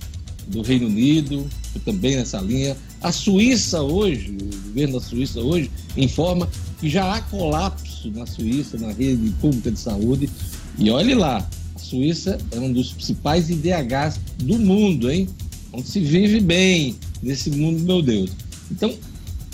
[0.48, 1.46] do Reino Unido,
[1.86, 2.76] também nessa linha.
[3.02, 6.50] A Suíça hoje, o governo da Suíça hoje, informa
[6.80, 10.30] que já há colapso na Suíça, na rede pública de saúde.
[10.78, 15.28] E olhe lá, a Suíça é um dos principais IDHs do mundo, hein?
[15.72, 18.32] Onde se vive bem nesse mundo, meu Deus.
[18.72, 18.94] Então,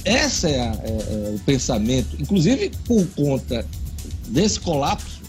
[0.06, 3.66] esse é, a, é, é o pensamento, inclusive por conta
[4.28, 5.22] desse colapso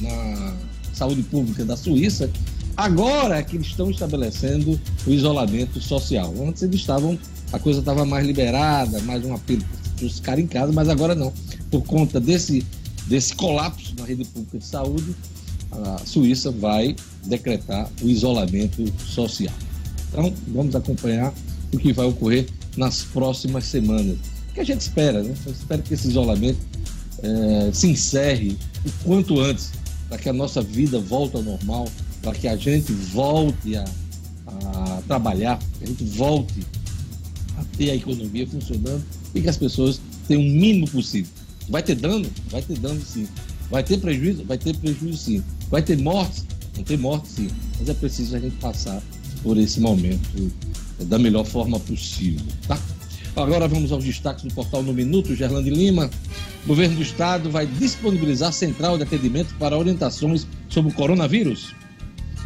[0.00, 0.56] na
[0.92, 2.30] saúde pública da Suíça,
[2.76, 6.34] agora é que eles estão estabelecendo o isolamento social.
[6.46, 7.18] Antes eles estavam,
[7.52, 9.62] a coisa estava mais liberada, mais um apelo
[9.96, 11.32] para os ficarem em casa, mas agora não.
[11.70, 12.64] Por conta desse,
[13.06, 15.14] desse colapso na rede pública de saúde,
[15.72, 19.54] a Suíça vai decretar o isolamento social.
[20.08, 21.34] Então, vamos acompanhar
[21.72, 24.16] o que vai ocorrer nas próximas semanas.
[24.50, 25.34] O que a gente espera, né?
[25.44, 26.58] Eu espero que esse isolamento
[27.22, 29.72] é, se encerre o quanto antes,
[30.08, 31.88] para que a nossa vida volte ao normal,
[32.22, 33.84] para que a gente volte a,
[34.46, 36.66] a trabalhar, que a gente volte
[37.58, 39.02] a ter a economia funcionando
[39.34, 41.30] e que as pessoas tenham o mínimo possível.
[41.68, 42.28] Vai ter dano?
[42.50, 43.26] Vai ter dano sim.
[43.70, 44.44] Vai ter prejuízo?
[44.44, 45.42] Vai ter prejuízo sim.
[45.68, 46.42] Vai ter morte?
[46.74, 47.48] Vai ter morte sim.
[47.78, 49.02] Mas é preciso a gente passar
[49.42, 50.52] por esse momento
[51.00, 52.78] da melhor forma possível, tá?
[53.36, 56.08] Agora vamos aos destaques do portal No Minuto, Gerlande Lima.
[56.64, 61.74] O governo do estado vai disponibilizar central de atendimento para orientações sobre o coronavírus.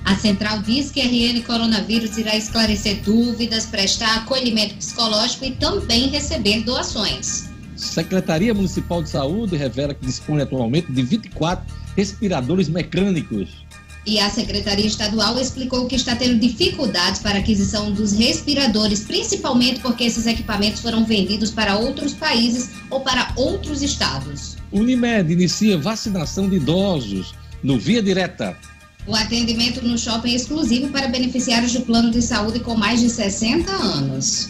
[0.04, 6.64] A central diz que RN Coronavírus irá esclarecer dúvidas, prestar acolhimento psicológico e também receber
[6.64, 7.48] doações.
[7.76, 11.64] Secretaria Municipal de Saúde revela que dispõe atualmente de 24
[11.96, 13.64] respiradores mecânicos.
[14.06, 19.80] E a Secretaria Estadual explicou que está tendo dificuldades para a aquisição dos respiradores, principalmente
[19.80, 24.56] porque esses equipamentos foram vendidos para outros países ou para outros estados.
[24.72, 28.56] Unimed inicia vacinação de idosos no Via Direta.
[29.06, 33.10] O atendimento no shopping é exclusivo para beneficiários do plano de saúde com mais de
[33.10, 34.48] 60 anos.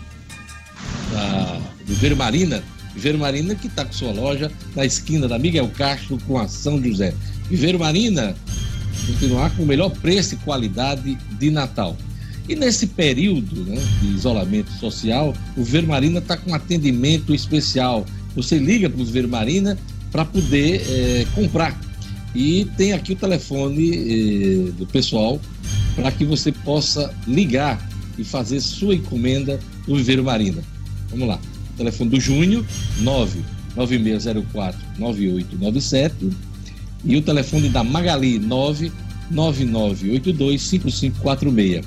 [1.12, 2.64] da Viveiro Marina.
[2.94, 6.82] Viveiro Marina que está com sua loja na esquina da Miguel Castro com a São
[6.82, 7.12] José.
[7.50, 8.34] Viveiro Marina,
[9.06, 11.94] continuar com o melhor preço e qualidade de Natal.
[12.48, 18.06] E nesse período né, de isolamento social, o Viveiro Marina está com atendimento especial.
[18.34, 19.76] Você liga para o Viveiro Marina
[20.10, 21.78] para poder é, comprar.
[22.34, 25.38] E tem aqui o telefone é, do pessoal
[25.94, 27.86] para que você possa ligar
[28.18, 30.62] e fazer sua encomenda no Viveiro Marina.
[31.10, 31.38] Vamos lá.
[31.76, 32.64] Telefone do Júnior,
[33.00, 36.30] 99604 9897
[37.04, 41.86] e o telefone da Magali, 99982 5546.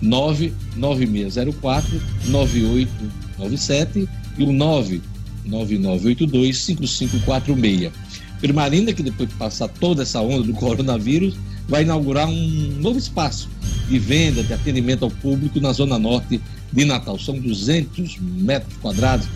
[0.00, 7.90] 99604 9897 e o 99982 5546.
[8.54, 11.34] Marina, que depois de passar toda essa onda do coronavírus,
[11.68, 13.48] vai inaugurar um novo espaço
[13.88, 16.40] de venda, de atendimento ao público na Zona Norte
[16.72, 17.18] de Natal.
[17.18, 19.26] São 200 metros quadrados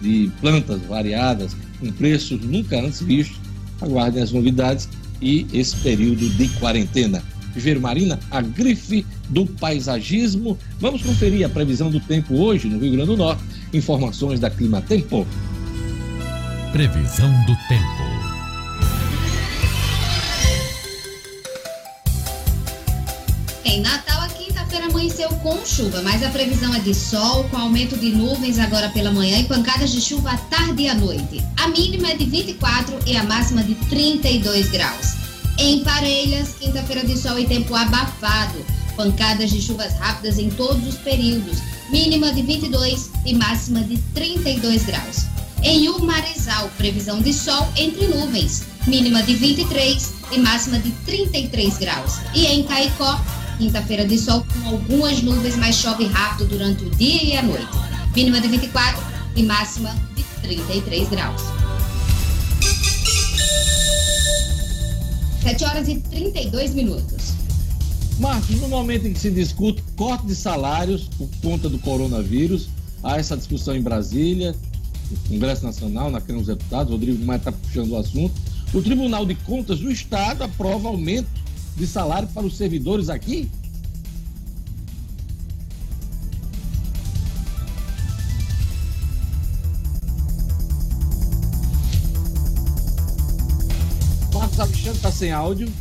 [0.00, 3.38] de plantas variadas, com preços nunca antes vistos.
[3.80, 4.88] Aguardem as novidades
[5.20, 7.22] e esse período de quarentena.
[7.54, 10.58] Viveiro Marina, a grife do paisagismo.
[10.80, 13.42] Vamos conferir a previsão do tempo hoje no Rio Grande do Norte.
[13.72, 15.26] Informações da Clima Tempo.
[16.72, 18.03] Previsão do tempo.
[23.74, 27.98] Em Natal, a quinta-feira amanheceu com chuva, mas a previsão é de sol, com aumento
[27.98, 31.42] de nuvens agora pela manhã e pancadas de chuva à tarde e à noite.
[31.56, 35.14] A mínima é de 24 e a máxima de 32 graus.
[35.58, 38.64] Em Parelhas, quinta-feira de sol e tempo abafado.
[38.94, 41.58] Pancadas de chuvas rápidas em todos os períodos.
[41.90, 45.24] Mínima de 22 e máxima de 32 graus.
[45.64, 48.62] Em Umarizal, previsão de sol entre nuvens.
[48.86, 52.18] mínima de 23 e máxima de 33 graus.
[52.34, 53.18] E em Caicó,
[53.58, 57.66] quinta-feira de sol com algumas nuvens, mas chove rápido durante o dia e a noite.
[58.14, 59.02] Mínima de 24
[59.36, 61.42] e máxima de 33 graus.
[65.42, 67.34] 7 horas e 32 minutos.
[68.18, 72.68] Marcos, no momento em que se discute corte de salários por conta do coronavírus,
[73.02, 74.54] há essa discussão em Brasília,
[75.10, 78.32] no Congresso Nacional, na Câmara dos Deputados, Rodrigo Maia está puxando o assunto.
[78.72, 81.28] O Tribunal de Contas do Estado aprova aumento
[81.76, 83.50] de salário para os servidores aqui?
[94.32, 95.72] Marcos Alexandre está sem áudio.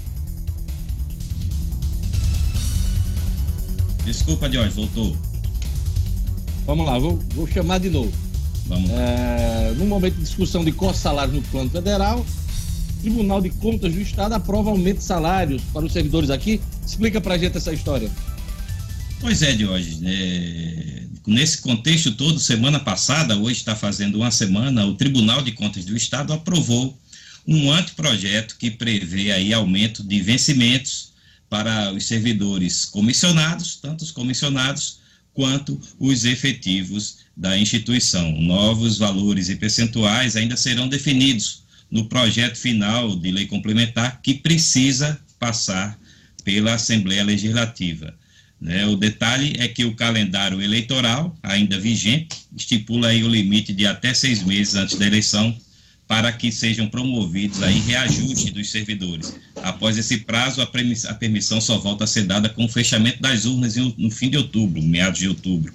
[4.05, 5.17] Desculpa, Jorge, voltou.
[6.65, 8.11] Vamos lá, vou, vou chamar de novo.
[8.67, 8.97] Vamos lá.
[8.97, 12.25] É, no momento de discussão de corte de salário no plano federal,
[13.03, 16.61] Tribunal de Contas do Estado aprova aumento de salários para os servidores aqui.
[16.87, 18.09] Explica pra gente essa história.
[19.19, 19.99] Pois é, Diógenes.
[20.05, 25.83] É, nesse contexto todo, semana passada, hoje está fazendo uma semana, o Tribunal de Contas
[25.83, 26.97] do Estado aprovou
[27.45, 31.11] um anteprojeto que prevê aí aumento de vencimentos
[31.49, 34.99] para os servidores comissionados, tanto os comissionados
[35.33, 38.31] quanto os efetivos da instituição.
[38.39, 41.62] Novos valores e percentuais ainda serão definidos
[41.93, 45.95] no projeto final de lei complementar que precisa passar
[46.43, 48.15] pela Assembleia Legislativa.
[48.59, 48.83] Né?
[48.87, 54.11] O detalhe é que o calendário eleitoral, ainda vigente, estipula aí o limite de até
[54.11, 55.55] seis meses antes da eleição
[56.07, 59.35] para que sejam promovidos aí reajuste dos servidores.
[59.57, 63.45] Após esse prazo, a, a permissão só volta a ser dada com o fechamento das
[63.45, 65.71] urnas no fim de outubro, meados de outubro,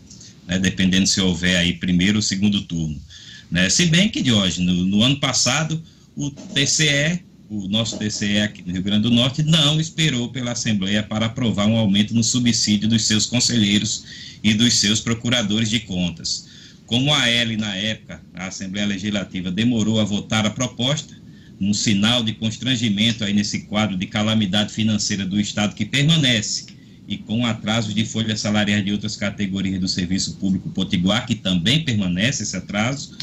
[0.48, 3.00] né, dependendo se houver aí primeiro ou segundo turno.
[3.48, 3.70] Né?
[3.70, 5.80] Se bem que, hoje, no, no ano passado,
[6.18, 11.00] o TCE, o nosso TCE aqui no Rio Grande do Norte, não esperou pela Assembleia
[11.00, 14.02] para aprovar um aumento no subsídio dos seus conselheiros
[14.42, 16.48] e dos seus procuradores de contas.
[16.86, 21.16] Como a L, na época, a Assembleia Legislativa demorou a votar a proposta,
[21.60, 26.66] um sinal de constrangimento aí nesse quadro de calamidade financeira do Estado que permanece,
[27.06, 31.84] e com atrasos de folhas salariais de outras categorias do Serviço Público Potiguar, que também
[31.84, 33.16] permanece esse atraso,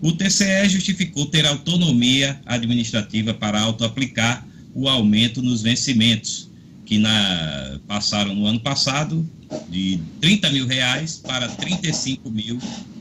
[0.00, 6.48] o TCE justificou ter autonomia administrativa para autoaplicar o aumento nos vencimentos,
[6.86, 9.28] que na, passaram no ano passado
[9.68, 12.58] de 30 mil reais para 35 mil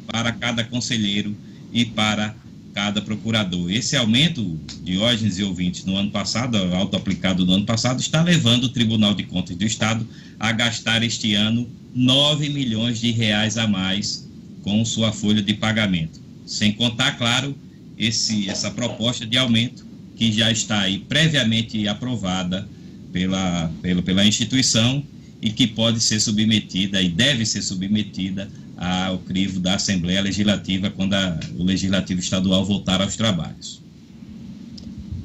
[0.08, 1.36] para cada conselheiro
[1.72, 2.36] e para
[2.74, 3.72] cada procurador.
[3.72, 8.70] Esse aumento, Diógenes e ouvintes, no ano passado, auto-aplicado no ano passado, está levando o
[8.70, 10.08] Tribunal de Contas do Estado
[10.40, 14.28] a gastar este ano 9 milhões de reais a mais
[14.62, 16.29] com sua folha de pagamento.
[16.50, 17.56] Sem contar, claro,
[17.96, 19.86] esse, essa proposta de aumento
[20.16, 22.68] que já está aí previamente aprovada
[23.14, 25.04] pela, pela, pela instituição
[25.40, 31.14] e que pode ser submetida e deve ser submetida ao crivo da Assembleia Legislativa quando
[31.14, 33.80] a, o Legislativo Estadual voltar aos trabalhos.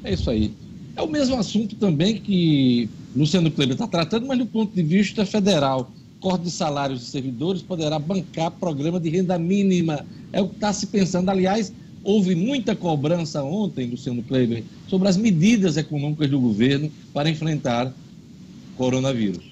[0.05, 0.53] É isso aí.
[0.95, 5.25] É o mesmo assunto também que Luciano Kleber está tratando, mas do ponto de vista
[5.25, 5.91] federal.
[6.25, 10.07] Corte de salários de servidores poderá bancar programa de renda mínima.
[10.33, 11.29] É o que está se pensando.
[11.29, 11.71] Aliás,
[12.03, 17.93] houve muita cobrança ontem, Luciano Kleber, sobre as medidas econômicas do governo para enfrentar
[18.75, 19.45] coronavírus.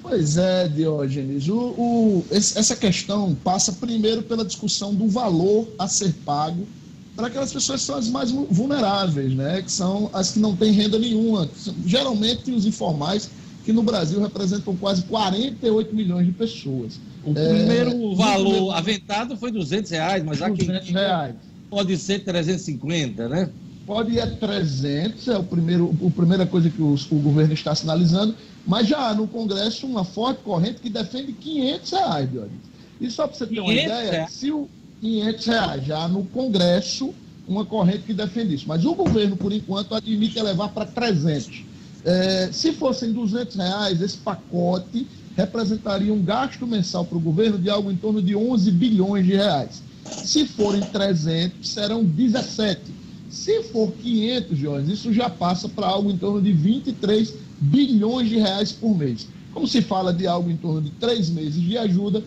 [0.00, 1.48] Pois é, Diógenes.
[1.48, 6.68] O, o, essa questão passa primeiro pela discussão do valor a ser pago
[7.16, 9.60] para aquelas pessoas que são as mais vulneráveis, né?
[9.60, 11.50] que são as que não têm renda nenhuma.
[11.84, 13.28] Geralmente os informais,
[13.68, 16.98] que no Brasil representam quase 48 milhões de pessoas.
[17.22, 18.70] O é, primeiro valor primeiro...
[18.70, 21.34] aventado foi 200 reais, mas 200 aqui reais.
[21.68, 23.50] pode ser 350, né?
[23.86, 27.74] Pode ir a 300, é o primeiro, a primeira coisa que os, o governo está
[27.74, 28.34] sinalizando,
[28.66, 32.58] mas já há no Congresso uma forte corrente que defende 500 reais, Dionísio.
[32.98, 34.66] E só para você ter uma ideia, se o
[35.02, 37.14] 500 reais, já há no Congresso
[37.46, 38.64] uma corrente que defende isso.
[38.66, 41.67] Mas o governo, por enquanto, admite elevar para 300.
[42.04, 47.70] É, se fossem 200 reais, esse pacote representaria um gasto mensal para o governo de
[47.70, 49.82] algo em torno de 11 bilhões de reais.
[50.04, 56.16] Se forem 300, serão 17 se for 500, Jorge, isso já passa para algo em
[56.16, 59.28] torno de 23 bilhões de reais por mês.
[59.52, 62.22] Como se fala de algo em torno de três meses de ajuda,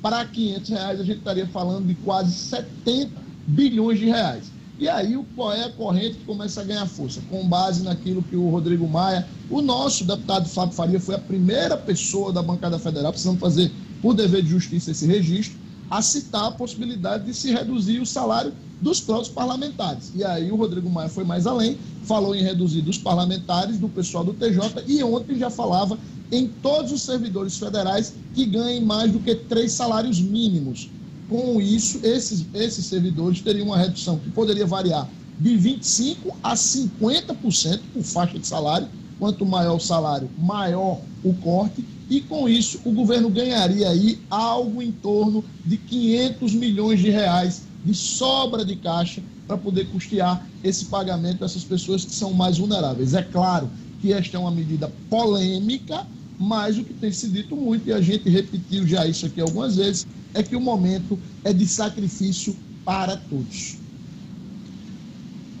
[0.00, 3.10] para 500 reais a gente estaria falando de quase 70
[3.46, 4.50] bilhões de reais.
[4.78, 7.20] E aí qual é a corrente que começa a ganhar força?
[7.30, 11.76] Com base naquilo que o Rodrigo Maia, o nosso deputado Fábio Faria, foi a primeira
[11.76, 13.72] pessoa da bancada federal, precisamos fazer
[14.02, 15.58] por dever de justiça esse registro,
[15.90, 20.12] a citar a possibilidade de se reduzir o salário dos próprios parlamentares.
[20.14, 24.24] E aí o Rodrigo Maia foi mais além, falou em reduzir dos parlamentares, do pessoal
[24.24, 25.98] do TJ, e ontem já falava
[26.30, 30.90] em todos os servidores federais que ganhem mais do que três salários mínimos.
[31.28, 35.08] Com isso, esses, esses servidores teriam uma redução que poderia variar
[35.38, 38.88] de 25% a 50% por faixa de salário.
[39.18, 41.84] Quanto maior o salário, maior o corte.
[42.08, 47.62] E com isso, o governo ganharia aí algo em torno de 500 milhões de reais
[47.84, 53.14] de sobra de caixa para poder custear esse pagamento dessas pessoas que são mais vulneráveis.
[53.14, 53.70] É claro
[54.00, 56.06] que esta é uma medida polêmica,
[56.38, 59.76] mas o que tem se dito muito, e a gente repetiu já isso aqui algumas
[59.76, 60.06] vezes,
[60.36, 63.78] é que o momento é de sacrifício para todos.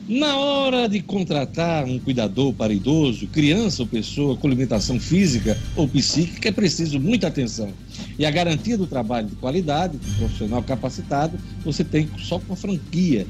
[0.08, 5.88] Na hora de contratar um cuidador para idoso, criança ou pessoa com limitação física ou
[5.88, 7.70] psíquica, é preciso muita atenção.
[8.16, 12.56] E a garantia do trabalho de qualidade, de profissional capacitado, você tem só com a
[12.56, 13.26] franquia.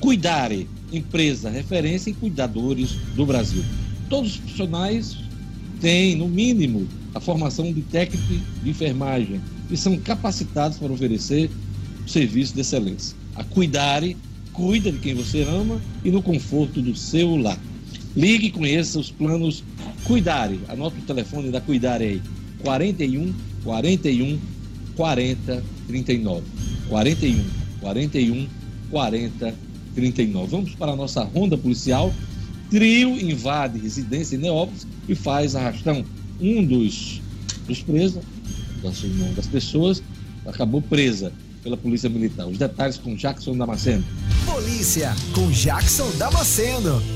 [0.00, 3.62] Cuidare, empresa referência em cuidadores do Brasil.
[4.10, 5.16] Todos os profissionais
[5.80, 8.34] têm, no mínimo, a formação de técnico
[8.64, 9.40] de enfermagem
[9.70, 11.50] e são capacitados para oferecer
[12.06, 13.16] serviço de excelência.
[13.34, 14.16] A Cuidare
[14.52, 17.58] cuida de quem você ama e no conforto do seu lar.
[18.16, 19.62] Ligue e conheça os planos
[20.04, 20.60] Cuidare.
[20.68, 22.22] Anote o telefone da Cuidare aí.
[22.62, 24.38] 41 41
[24.96, 26.42] 40 39.
[26.88, 27.44] 41
[27.80, 28.48] 41
[28.90, 29.54] 40
[29.94, 30.50] 39.
[30.50, 32.14] Vamos para a nossa ronda policial.
[32.70, 36.04] Trio invade residência em Neópolis e faz arrastão.
[36.40, 37.20] Um dos,
[37.66, 38.22] dos presos,
[38.82, 39.02] das,
[39.34, 40.02] das pessoas,
[40.46, 42.46] acabou presa pela Polícia Militar.
[42.46, 44.04] Os detalhes com Jackson Damasceno.
[44.44, 47.15] Polícia com Jackson Damasceno.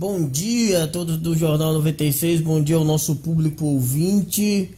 [0.00, 4.70] Bom dia a todos do Jornal 96, bom dia ao nosso público ouvinte.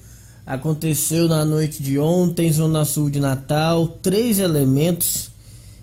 [0.47, 5.31] Aconteceu na noite de ontem, Zona Sul de Natal, três elementos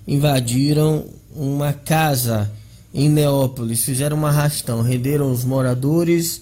[0.07, 2.51] invadiram uma casa
[2.91, 6.41] em Neópolis, fizeram uma arrastão, renderam os moradores,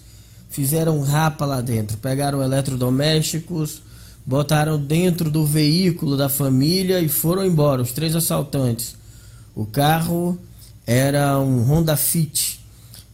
[0.49, 3.81] fizeram rapa lá dentro, pegaram eletrodomésticos,
[4.25, 8.95] botaram dentro do veículo da família e foram embora, os três assaltantes.
[9.53, 10.39] O carro
[10.87, 12.63] era um Honda Fit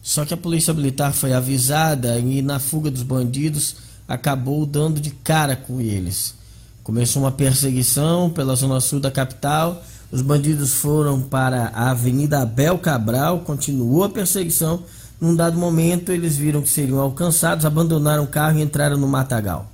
[0.02, 3.76] só que a polícia militar foi avisada e na fuga dos bandidos
[4.08, 6.34] acabou dando de cara com eles.
[6.82, 9.80] Começou uma perseguição pela zona sul da capital.
[10.10, 14.82] Os bandidos foram para a Avenida Abel Cabral, continuou a perseguição.
[15.20, 19.70] Num dado momento, eles viram que seriam alcançados, abandonaram o carro e entraram no matagal.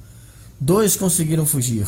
[0.60, 1.86] Dois conseguiram fugir.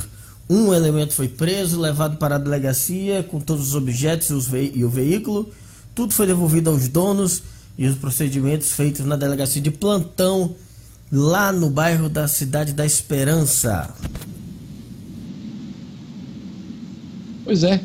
[0.48, 5.50] Um elemento foi preso, levado para a delegacia com todos os objetos e o veículo.
[5.94, 7.42] Tudo foi devolvido aos donos
[7.80, 10.54] e os procedimentos feitos na delegacia de plantão
[11.10, 13.88] lá no bairro da Cidade da Esperança.
[17.42, 17.80] Pois é.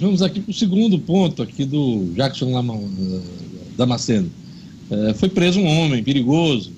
[0.00, 3.20] Vamos aqui para o segundo ponto aqui do Jackson eh,
[3.76, 4.30] Damasceno.
[4.90, 6.72] É, foi preso um homem perigoso,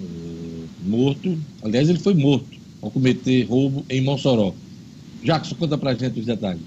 [0.00, 1.36] é, morto.
[1.60, 4.54] Aliás, ele foi morto ao cometer roubo em Mossoró.
[5.24, 6.62] Jackson, conta pra gente os detalhes.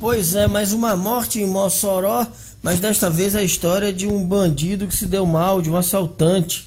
[0.00, 2.26] Pois é, mais uma morte em Mossoró
[2.64, 6.66] mas desta vez a história de um bandido que se deu mal, de um assaltante.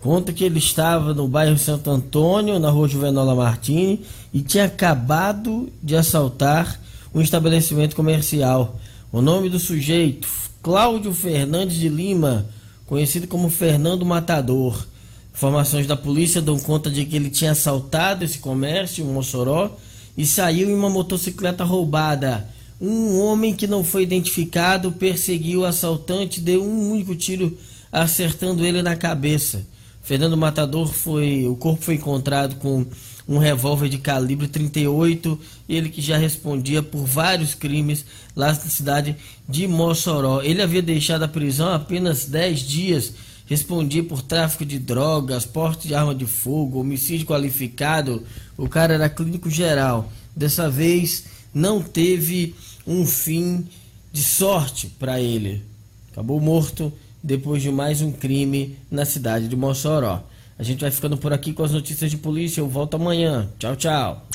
[0.00, 4.02] Conta que ele estava no bairro Santo Antônio, na rua Juvenola Martini,
[4.32, 6.80] e tinha acabado de assaltar
[7.14, 8.80] um estabelecimento comercial.
[9.12, 10.26] O nome do sujeito,
[10.62, 12.46] Cláudio Fernandes de Lima,
[12.86, 14.86] conhecido como Fernando Matador.
[15.34, 19.76] Informações da polícia dão conta de que ele tinha assaltado esse comércio, em Mossoró,
[20.16, 22.48] e saiu em uma motocicleta roubada
[22.80, 27.56] um homem que não foi identificado perseguiu o assaltante, deu um único tiro
[27.92, 29.66] acertando ele na cabeça.
[30.02, 32.86] Fernando Matador foi, o corpo foi encontrado com
[33.28, 38.04] um revólver de calibre 38, ele que já respondia por vários crimes
[38.34, 39.14] lá na cidade
[39.48, 40.40] de Mossoró.
[40.42, 43.12] Ele havia deixado a prisão apenas 10 dias,
[43.46, 48.24] respondia por tráfico de drogas, porte de arma de fogo, homicídio qualificado.
[48.56, 50.10] O cara era clínico geral.
[50.34, 52.54] Dessa vez não teve
[52.90, 53.64] um fim
[54.12, 55.62] de sorte para ele.
[56.10, 60.24] Acabou morto depois de mais um crime na cidade de Mossoró.
[60.58, 62.60] A gente vai ficando por aqui com as notícias de polícia.
[62.60, 63.48] Eu volto amanhã.
[63.60, 64.26] Tchau, tchau.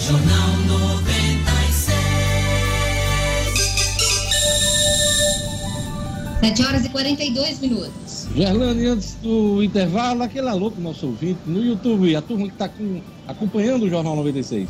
[0.00, 1.86] Jornal 96.
[6.40, 8.28] 7 horas e 42 minutos.
[8.36, 12.70] Gerlane, antes do intervalo, aquele alô pro nosso ouvinte no YouTube, a turma que está
[13.26, 14.68] acompanhando o Jornal 96.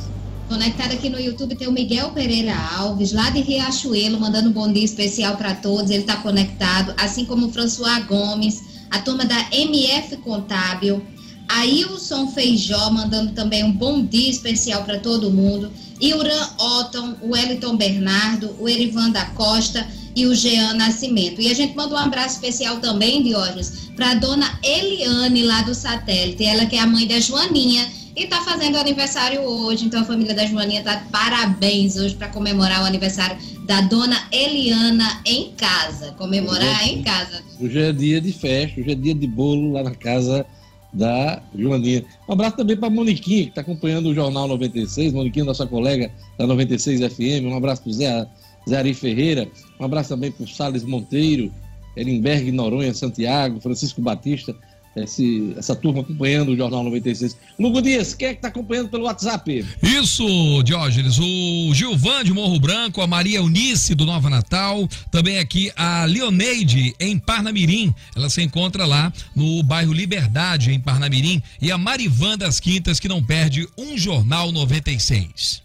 [0.54, 4.72] Conectado aqui no YouTube tem o Miguel Pereira Alves, lá de Riachuelo, mandando um bom
[4.72, 5.90] dia especial para todos.
[5.90, 11.04] Ele está conectado, assim como o François Gomes, a turma da MF Contábil,
[11.48, 15.72] Ailson Feijó, mandando também um bom dia especial para todo mundo.
[16.00, 19.84] Iuran Otton, o Wellington Bernardo, o Erivan da Costa
[20.14, 21.40] e o Jean Nascimento.
[21.40, 26.44] E a gente manda um abraço especial também, Diógenes, para dona Eliane, lá do satélite.
[26.44, 29.86] Ela que é a mãe da Joaninha e está fazendo aniversário hoje.
[29.86, 34.16] Então a família da Joaninha está de parabéns hoje para comemorar o aniversário da dona
[34.30, 36.12] Eliana em casa.
[36.12, 37.42] Comemorar hoje, em casa.
[37.60, 40.46] Hoje é dia de festa, hoje é dia de bolo lá na casa
[40.92, 42.04] da Joaninha.
[42.28, 45.12] Um abraço também para a Moniquinha, que está acompanhando o Jornal 96.
[45.12, 47.46] Moniquinha, nossa colega da 96 FM.
[47.46, 48.26] Um abraço para o Zé,
[48.68, 49.48] Zé Ari Ferreira.
[49.80, 51.52] Um abraço também para o Salles Monteiro,
[51.96, 54.54] Erenberg Noronha, Santiago, Francisco Batista
[54.96, 57.36] esse, essa turma acompanhando o Jornal 96.
[57.58, 59.64] Lugo Dias, quem é que está acompanhando pelo WhatsApp?
[59.82, 61.18] Isso, Diógenes.
[61.18, 66.94] O Gilvan de Morro Branco, a Maria Eunice do Nova Natal, também aqui a Leoneide
[67.00, 67.94] em Parnamirim.
[68.14, 71.42] Ela se encontra lá no bairro Liberdade, em Parnamirim.
[71.60, 75.62] E a Marivan das Quintas, que não perde um Jornal 96.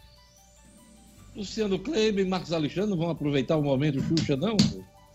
[1.35, 4.57] Luciano Kleber e Marcos Alexandre vão aproveitar o momento Xuxa, não?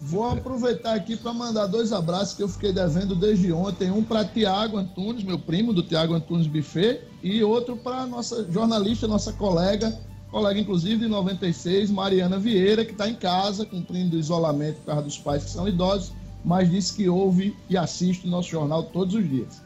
[0.00, 3.90] Vou aproveitar aqui para mandar dois abraços que eu fiquei devendo desde ontem.
[3.90, 9.06] Um para Tiago Antunes, meu primo do Tiago Antunes Buffet, e outro para nossa jornalista,
[9.06, 9.96] nossa colega,
[10.30, 15.18] colega inclusive de 96, Mariana Vieira, que está em casa, cumprindo isolamento por causa dos
[15.18, 16.12] pais que são idosos,
[16.44, 19.62] mas disse que ouve e assiste o nosso jornal todos os dias.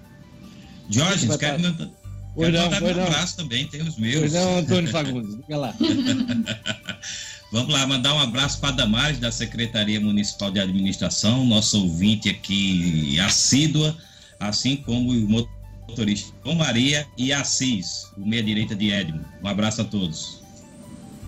[0.89, 1.91] Jorge, quero mandar,
[2.37, 4.20] quero não, mandar um abraço também, tem os meus.
[4.20, 5.74] Pois não, Antônio Fagundes, diga lá.
[7.51, 13.18] Vamos lá, mandar um abraço para Damares, da Secretaria Municipal de Administração, nosso ouvinte aqui
[13.20, 13.96] assídua,
[14.38, 15.46] assim como o
[15.88, 19.24] motorista João Maria e Assis, o meia-direita de Edmo.
[19.42, 20.40] Um abraço a todos.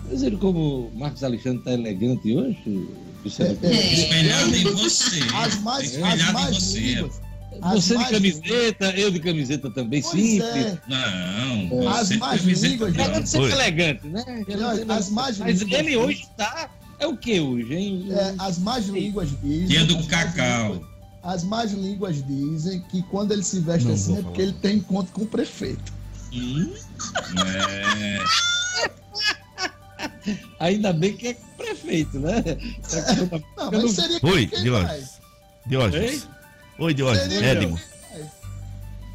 [0.07, 2.87] Mas ele, como Marcos Alexandre está elegante hoje,
[3.39, 3.93] é, é.
[3.93, 5.19] Espelhado em você.
[5.33, 6.79] As mais, espelhado as mais em você.
[6.79, 7.30] Línguas
[7.61, 10.55] você de camiseta, eu de camiseta também, pois simples.
[10.55, 10.77] É.
[10.87, 12.93] Não, as más línguas.
[12.95, 14.23] Elegante sempre elegante, né?
[14.89, 16.69] As más Mas ele hoje está.
[16.99, 18.07] É o que hoje, hein?
[18.11, 19.67] É, as más línguas dizem.
[19.67, 20.81] Dia do cacau.
[21.23, 24.77] As más línguas dizem que quando ele se veste não assim é porque ele tem
[24.77, 25.93] encontro com o prefeito.
[26.33, 26.73] Hum?
[27.45, 28.23] É.
[30.59, 32.43] Ainda bem que é prefeito, né?
[33.57, 35.19] Não, mas seria Oi, Diógenes.
[35.65, 36.27] Diógenes.
[36.81, 37.39] Oi, Diógenes.
[37.39, 37.79] Edmo.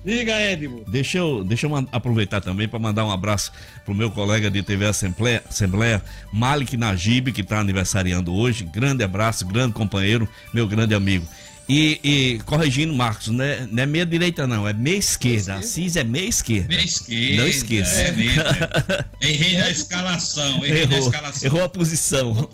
[0.04, 0.84] Diga, Edmo.
[0.86, 3.50] Deixa eu, deixa eu aproveitar também para mandar um abraço
[3.84, 6.00] pro meu colega de TV Assembleia, Assembleia
[6.32, 8.62] Malik Najib, que está aniversariando hoje.
[8.62, 11.26] Grande abraço, grande companheiro, meu grande amigo.
[11.68, 15.56] E, e, corrigindo, Marcos, não é, não é meia direita, não, é meia esquerda.
[15.56, 16.68] Assis é meia esquerda.
[16.68, 17.42] Meia esquerda.
[17.42, 18.00] Não esqueça.
[18.00, 18.42] É mesmo.
[19.20, 20.64] Errei na escalação.
[20.64, 21.46] Errei errou, na escalação.
[21.48, 22.50] Errou a posição.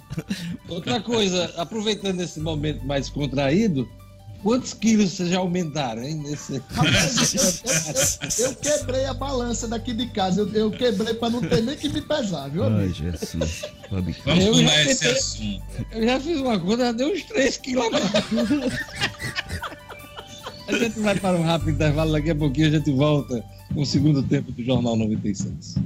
[0.67, 3.87] Outra coisa, aproveitando esse momento mais contraído,
[4.43, 6.17] Quantos quilos vocês já aumentaram, hein?
[6.17, 6.55] Nesse...
[6.55, 6.63] Eu,
[8.45, 10.41] eu, eu, quebrei a balança daqui de casa.
[10.41, 12.65] Eu, eu quebrei para não ter nem que me pesar, viu?
[12.65, 13.63] Ai, Jesus.
[13.91, 15.63] Vamos pular esse assunto.
[15.93, 17.87] Eu já fiz uma conta, já deu uns 3 quilos.
[20.67, 23.87] a gente vai para um rápido intervalo, daqui a pouquinho a gente volta com o
[23.87, 25.77] segundo tempo do Jornal 96.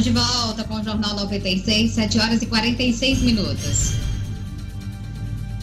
[0.00, 3.92] Estamos de volta com o Jornal 96, 7 horas e 46 minutos.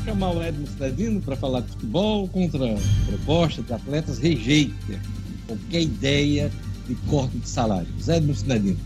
[0.06, 5.02] Chamar o Edmo Cidadino para falar de futebol contra a proposta de atletas rejeita
[5.48, 6.52] qualquer ideia
[6.88, 8.08] de corte de salários.
[8.08, 8.80] Edmo Cidadino.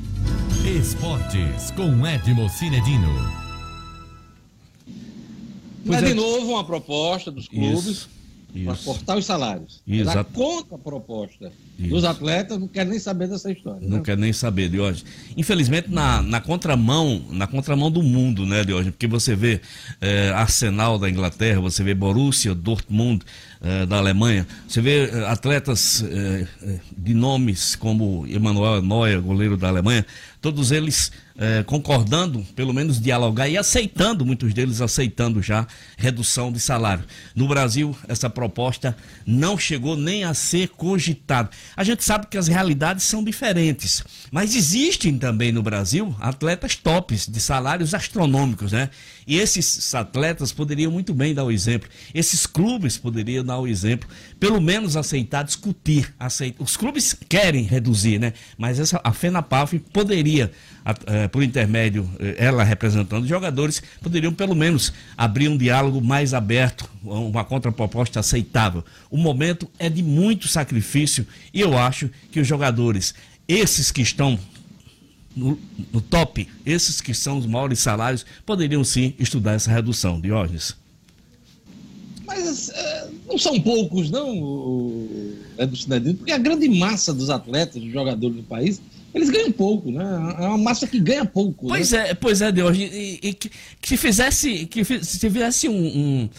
[0.66, 3.10] Esportes com Edmo Cinedino.
[5.84, 7.86] Mas, é de novo, uma proposta dos clubes.
[7.86, 8.21] Isso
[8.66, 9.82] para cortar os salários.
[9.88, 10.20] Exato.
[10.20, 11.90] A contra proposta Isso.
[11.90, 13.88] dos atletas não quer nem saber dessa história.
[13.88, 14.04] Não né?
[14.04, 15.06] quer nem saber, Diógenes.
[15.38, 18.92] Infelizmente, na, na contramão, na contramão do mundo, né, Diógenes?
[18.92, 19.62] Porque você vê
[20.00, 23.24] é, Arsenal da Inglaterra, você vê Borussia, Dortmund
[23.62, 26.04] é, da Alemanha, você vê é, atletas
[26.98, 30.06] de nomes como Emanuel Neuer, goleiro da Alemanha,
[30.42, 31.12] todos eles
[31.42, 35.66] é, concordando, pelo menos dialogar e aceitando, muitos deles aceitando já
[35.98, 37.04] redução de salário.
[37.36, 41.50] No Brasil, essa proposta não chegou nem a ser cogitada.
[41.76, 47.26] A gente sabe que as realidades são diferentes, mas existem também no Brasil atletas tops
[47.28, 48.92] de salários astronômicos, né?
[49.26, 51.90] E esses atletas poderiam muito bem dar o exemplo.
[52.14, 54.10] Esses clubes poderiam dar o exemplo,
[54.40, 56.14] pelo menos aceitar, discutir.
[56.20, 56.64] Aceitar.
[56.64, 58.34] Os clubes querem reduzir, né?
[58.58, 60.52] Mas essa, a FENAPAF poderia,
[61.06, 66.34] é, por intermédio, é, ela representando os jogadores, poderiam pelo menos abrir um diálogo mais
[66.34, 68.84] aberto, uma contraproposta aceitável.
[69.10, 73.14] O momento é de muito sacrifício e eu acho que os jogadores,
[73.48, 74.40] esses que estão
[75.36, 75.58] no,
[75.92, 80.76] no, top, esses que são os maiores salários, poderiam sim estudar essa redução, Diógenes.
[82.26, 84.32] Mas é, não são poucos, não,
[85.58, 88.82] é do porque a grande massa dos atletas, dos jogadores do país,
[89.14, 90.04] eles ganham pouco, né?
[90.40, 91.68] É uma massa que ganha pouco.
[91.68, 92.12] Pois né?
[92.12, 92.78] é, pois é, Deus.
[92.78, 93.50] E, e que,
[93.82, 96.30] que, se fizesse, que se fizesse um, um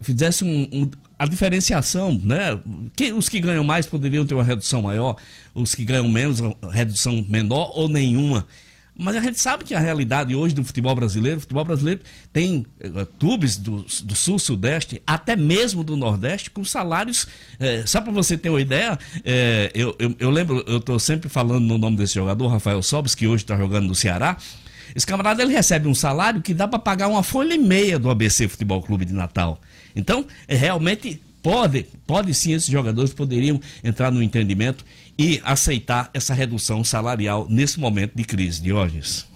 [0.00, 0.90] fizesse um, um,
[1.20, 2.58] a diferenciação, né?
[2.96, 5.16] Que, os que ganham mais poderiam ter uma redução maior,
[5.54, 6.40] os que ganham menos,
[6.72, 8.46] redução menor ou nenhuma.
[8.98, 12.00] Mas a gente sabe que a realidade hoje do futebol brasileiro, o futebol brasileiro
[12.32, 17.26] tem uh, clubes do, do sul, sudeste, até mesmo do nordeste, com salários.
[17.58, 21.28] Eh, só para você ter uma ideia, eh, eu, eu, eu, lembro, eu estou sempre
[21.28, 24.38] falando no nome desse jogador, Rafael Sobis, que hoje está jogando no Ceará.
[24.94, 28.08] Esse camarada ele recebe um salário que dá para pagar uma folha e meia do
[28.08, 29.60] ABC Futebol Clube de Natal.
[29.94, 34.84] Então, é, realmente pode, pode sim, esses jogadores poderiam entrar no entendimento
[35.18, 39.26] e aceitar essa redução salarial nesse momento de crise, Diógenes?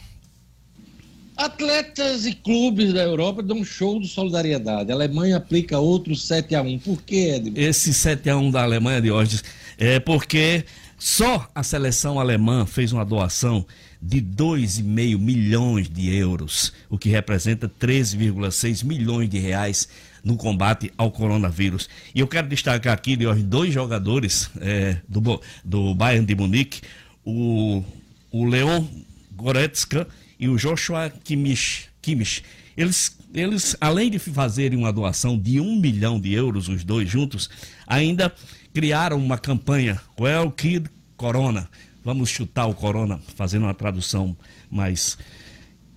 [1.36, 4.92] Atletas e clubes da Europa dão um show de solidariedade.
[4.92, 7.60] A Alemanha aplica outro 7 a 1 Por quê, Edmund?
[7.60, 9.42] Esse 7 a 1 da Alemanha, Diógenes,
[9.76, 10.64] é porque
[10.96, 13.66] só a seleção alemã fez uma doação
[14.00, 19.88] de 2,5 milhões de euros, o que representa 13,6 milhões de reais
[20.24, 21.88] no combate ao coronavírus.
[22.14, 26.80] E eu quero destacar aqui de dois jogadores é, do, do Bayern de Munique,
[27.24, 27.84] o,
[28.32, 28.84] o Leon
[29.32, 30.08] Goretzka
[30.40, 31.88] e o Joshua Kimmich.
[32.00, 32.42] Kimmich.
[32.76, 37.50] Eles, eles, além de fazerem uma doação de um milhão de euros, os dois juntos,
[37.86, 38.32] ainda
[38.72, 41.68] criaram uma campanha, Well Kid Corona.
[42.04, 44.36] Vamos chutar o Corona, fazendo uma tradução
[44.70, 45.16] mais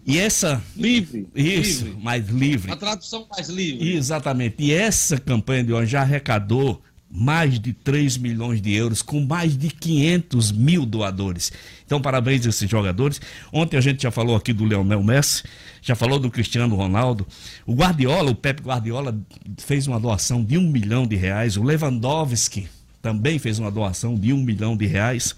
[0.08, 0.64] e essa.
[0.76, 1.28] Livre.
[1.36, 2.01] Isso, livre.
[2.01, 2.72] mais livre.
[2.72, 3.93] A tradução mais livre.
[3.93, 4.55] Exatamente.
[4.60, 9.58] E essa campanha de hoje já arrecadou mais de 3 milhões de euros, com mais
[9.58, 11.51] de 500 mil doadores.
[11.86, 13.20] Então, parabéns a esses jogadores.
[13.51, 15.43] Ontem a gente já falou aqui do Leonel Messi,
[15.82, 17.28] já falou do Cristiano Ronaldo.
[17.66, 19.18] O Guardiola, o Pepe Guardiola,
[19.58, 21.58] fez uma doação de um milhão de reais.
[21.58, 22.68] O Lewandowski
[23.01, 25.34] também fez uma doação de um milhão de reais.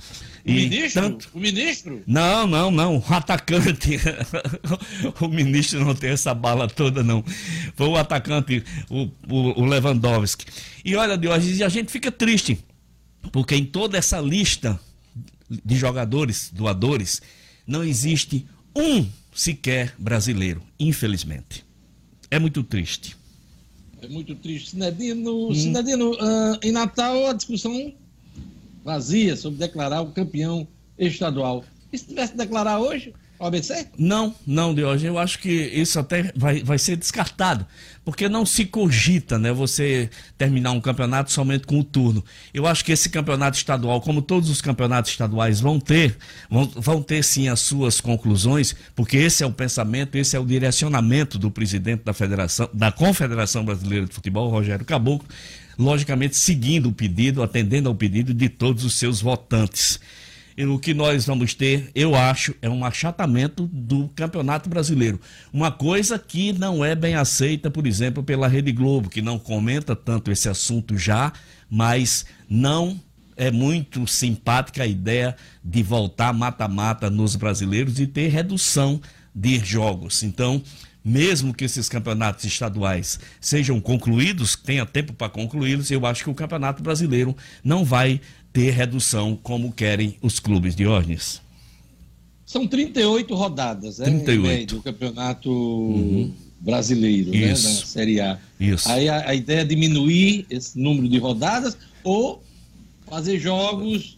[0.50, 1.02] O ministro?
[1.02, 1.30] Tanto...
[1.34, 2.04] O ministro?
[2.08, 2.98] Não, não, não.
[2.98, 4.00] O atacante.
[5.20, 7.24] o ministro não tem essa bala toda, não.
[7.76, 10.46] Foi o atacante, o, o, o Lewandowski.
[10.84, 12.60] E olha, Diógenes, a gente fica triste,
[13.32, 14.80] porque em toda essa lista
[15.50, 17.22] de jogadores, doadores,
[17.66, 18.46] não existe
[18.76, 21.66] um sequer brasileiro, infelizmente.
[22.30, 23.18] É muito triste.
[24.02, 24.72] É muito triste.
[24.72, 26.14] Sinedino, hum.
[26.14, 27.94] Uh, em Natal a discussão
[28.84, 30.68] vazia sobre declarar o campeão
[30.98, 31.64] estadual.
[31.92, 33.88] E se tivesse declarar hoje, o ABC?
[33.98, 35.06] Não, não, hoje.
[35.06, 37.66] Eu acho que isso até vai, vai ser descartado.
[38.04, 39.54] Porque não se cogita, né?
[39.54, 42.24] Você terminar um campeonato somente com o turno.
[42.54, 46.18] Eu acho que esse campeonato estadual, como todos os campeonatos estaduais vão ter,
[46.50, 50.46] vão, vão ter sim as suas conclusões, porque esse é o pensamento, esse é o
[50.46, 55.28] direcionamento do presidente da Federação, da Confederação Brasileira de Futebol, Rogério Caboclo,
[55.80, 59.98] logicamente seguindo o pedido, atendendo ao pedido de todos os seus votantes.
[60.58, 65.18] E o que nós vamos ter, eu acho, é um achatamento do Campeonato Brasileiro.
[65.54, 69.96] Uma coisa que não é bem aceita, por exemplo, pela Rede Globo, que não comenta
[69.96, 71.32] tanto esse assunto já,
[71.70, 73.00] mas não
[73.38, 79.00] é muito simpática a ideia de voltar mata-mata nos brasileiros e ter redução
[79.34, 80.24] de jogos.
[80.24, 80.62] Então,
[81.04, 86.36] mesmo que esses campeonatos estaduais sejam concluídos, tenha tempo para concluí-los, eu acho que o
[86.36, 88.20] Campeonato Brasileiro não vai
[88.52, 91.42] ter redução como querem os clubes de Ornes.
[92.46, 94.74] São 38 rodadas, 38.
[94.74, 96.34] É, do Campeonato uhum.
[96.60, 97.68] Brasileiro, Isso.
[97.68, 98.40] né, da Série A.
[98.60, 98.90] Isso.
[98.90, 102.44] Aí a, a ideia é diminuir esse número de rodadas ou
[103.08, 104.18] fazer jogos,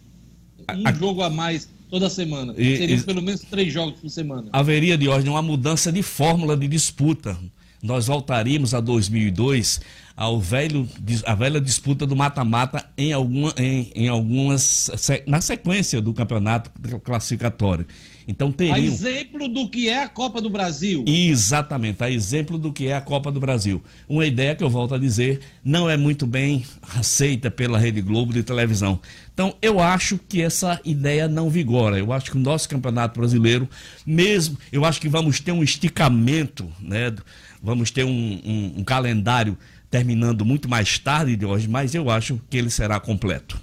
[0.73, 2.53] um a, jogo a mais toda semana.
[2.57, 4.47] E, Seriam e, pelo menos três jogos por semana.
[4.53, 7.37] Haveria, de ordem, uma mudança de fórmula de disputa.
[7.83, 9.81] nós voltaríamos a 2002
[10.15, 10.87] ao velho,
[11.25, 14.89] a velha disputa do mata-mata em, alguma, em, em algumas
[15.27, 16.71] na sequência do campeonato
[17.03, 17.85] classificatório.
[18.27, 18.75] Então teriam.
[18.75, 21.03] A exemplo do que é a Copa do Brasil.
[21.07, 23.81] Exatamente, a exemplo do que é a Copa do Brasil.
[24.07, 26.63] Uma ideia que eu volto a dizer não é muito bem
[26.95, 28.99] aceita pela Rede Globo de televisão.
[29.33, 31.97] Então eu acho que essa ideia não vigora.
[31.97, 33.67] Eu acho que o nosso campeonato brasileiro,
[34.05, 37.13] mesmo, eu acho que vamos ter um esticamento, né?
[37.61, 39.57] Vamos ter um, um, um calendário
[39.89, 43.61] terminando muito mais tarde de hoje, mas eu acho que ele será completo.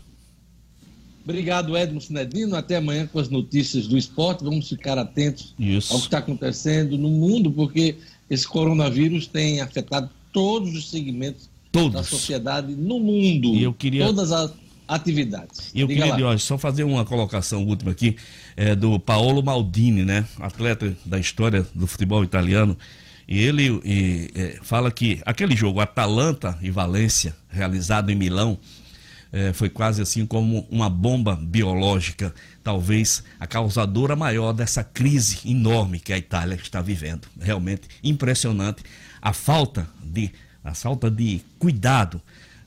[1.28, 2.56] Obrigado, Edmo Sinedino.
[2.56, 4.42] Até amanhã com as notícias do esporte.
[4.42, 5.92] Vamos ficar atentos Isso.
[5.92, 7.96] ao que está acontecendo no mundo, porque
[8.30, 11.92] esse coronavírus tem afetado todos os segmentos todos.
[11.92, 13.54] da sociedade no mundo.
[13.54, 14.06] E eu queria...
[14.06, 14.54] Todas as
[14.88, 15.70] atividades.
[15.74, 18.16] E eu Diga queria, hoje, só fazer uma colocação última aqui,
[18.56, 20.26] é, do Paolo Maldini, né?
[20.40, 22.74] Atleta da história do futebol italiano.
[23.28, 28.58] E ele e, é, fala que aquele jogo Atalanta e Valência, realizado em Milão,
[29.32, 36.00] é, foi quase assim como uma bomba biológica, talvez a causadora maior dessa crise enorme
[36.00, 37.28] que a Itália está vivendo.
[37.40, 38.82] Realmente impressionante
[39.20, 40.30] a falta de,
[40.64, 42.20] a falta de cuidado,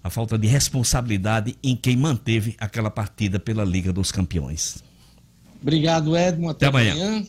[0.03, 4.84] a falta de responsabilidade em quem manteve aquela partida pela Liga dos Campeões.
[5.62, 6.49] Obrigado, Edmo.
[6.49, 6.93] Até, Até amanhã.
[6.93, 7.26] amanhã.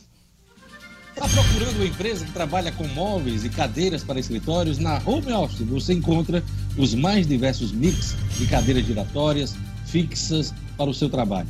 [1.15, 4.79] Está procurando uma empresa que trabalha com móveis e cadeiras para escritórios?
[4.79, 6.43] Na Home Office você encontra
[6.75, 9.55] os mais diversos mix de cadeiras giratórias,
[9.85, 11.47] fixas para o seu trabalho.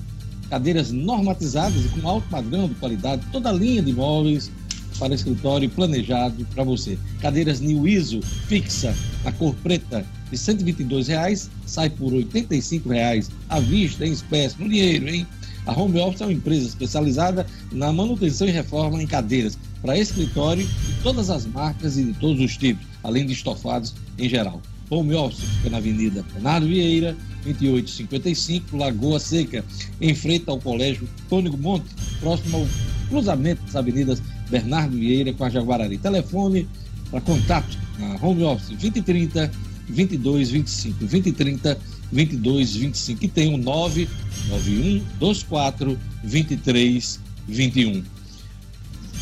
[0.49, 4.51] Cadeiras normatizadas e com alto padrão de qualidade, toda a linha de móveis
[4.99, 6.99] para escritório planejado para você.
[7.21, 8.93] Cadeiras New ISO fixa
[9.23, 14.67] na cor preta de 122 reais, sai por 85 reais à vista, em espécie, no
[14.67, 15.25] dinheiro, hein?
[15.65, 20.65] A Home Office é uma empresa especializada na manutenção e reforma em cadeiras para escritório
[20.65, 24.61] de todas as marcas e de todos os tipos, além de estofados em geral.
[24.89, 29.63] Home Office fica na Avenida Bernardo Vieira, 2855, Lagoa Seca,
[29.99, 31.85] em frente ao Colégio Cônigo Monte,
[32.19, 32.67] próximo ao
[33.09, 35.97] cruzamento das avenidas Bernardo Vieira com a Jaguarari.
[35.97, 36.67] Telefone
[37.09, 39.51] para contato na Home Office 2030
[39.87, 41.77] 2225 2030
[42.13, 48.03] 2225 e tem o 991 24 23 21.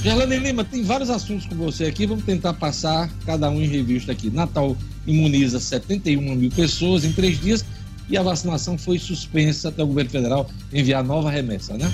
[0.04, 4.12] Gerlane Lima, tem vários assuntos com você aqui, vamos tentar passar cada um em revista
[4.12, 4.30] aqui.
[4.30, 4.76] Natal
[5.06, 7.64] imuniza 71 mil pessoas em três dias
[8.10, 11.92] e a vacinação foi suspensa até o governo federal enviar nova remessa, né?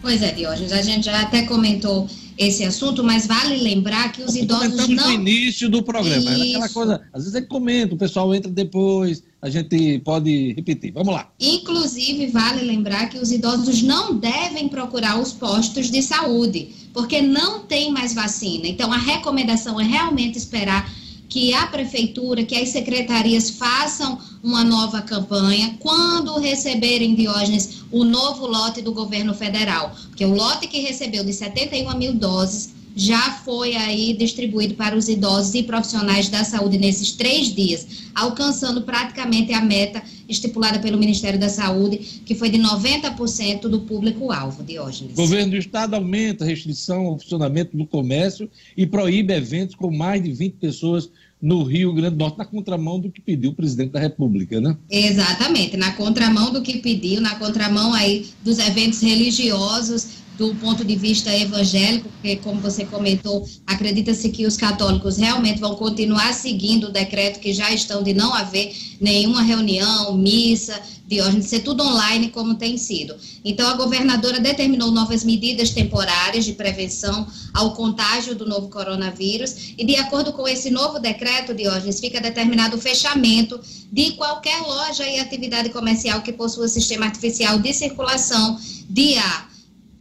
[0.00, 4.34] Pois é, Diógenes, a gente já até comentou esse assunto, mas vale lembrar que os
[4.34, 5.06] idosos não...
[5.06, 6.42] no início do programa, Isso.
[6.42, 10.92] aquela coisa, às vezes ele comenta, o pessoal entra depois, a gente pode repetir.
[10.92, 11.30] Vamos lá.
[11.38, 17.60] Inclusive, vale lembrar que os idosos não devem procurar os postos de saúde, porque não
[17.60, 18.66] tem mais vacina.
[18.66, 20.90] Então, a recomendação é realmente esperar
[21.34, 28.46] que a prefeitura, que as secretarias façam uma nova campanha quando receberem, Diógenes, o novo
[28.46, 29.92] lote do governo federal.
[30.10, 35.08] Porque o lote que recebeu de 71 mil doses já foi aí distribuído para os
[35.08, 41.38] idosos e profissionais da saúde nesses três dias, alcançando praticamente a meta estipulada pelo Ministério
[41.38, 45.12] da Saúde, que foi de 90% do público-alvo, Diógenes.
[45.12, 49.90] O governo do Estado aumenta a restrição ao funcionamento do comércio e proíbe eventos com
[49.90, 51.10] mais de 20 pessoas
[51.40, 54.76] no Rio Grande do Norte, na contramão do que pediu o presidente da República, né?
[54.90, 60.96] Exatamente, na contramão do que pediu, na contramão aí dos eventos religiosos do ponto de
[60.96, 66.92] vista evangélico, porque, como você comentou, acredita-se que os católicos realmente vão continuar seguindo o
[66.92, 71.84] decreto que já estão de não haver nenhuma reunião, missa, de ordem de ser tudo
[71.84, 73.14] online, como tem sido.
[73.44, 79.84] Então, a governadora determinou novas medidas temporárias de prevenção ao contágio do novo coronavírus, e,
[79.84, 83.60] de acordo com esse novo decreto, Diógenes, fica determinado o fechamento
[83.92, 88.58] de qualquer loja e atividade comercial que possua sistema artificial de circulação
[88.88, 89.53] de ar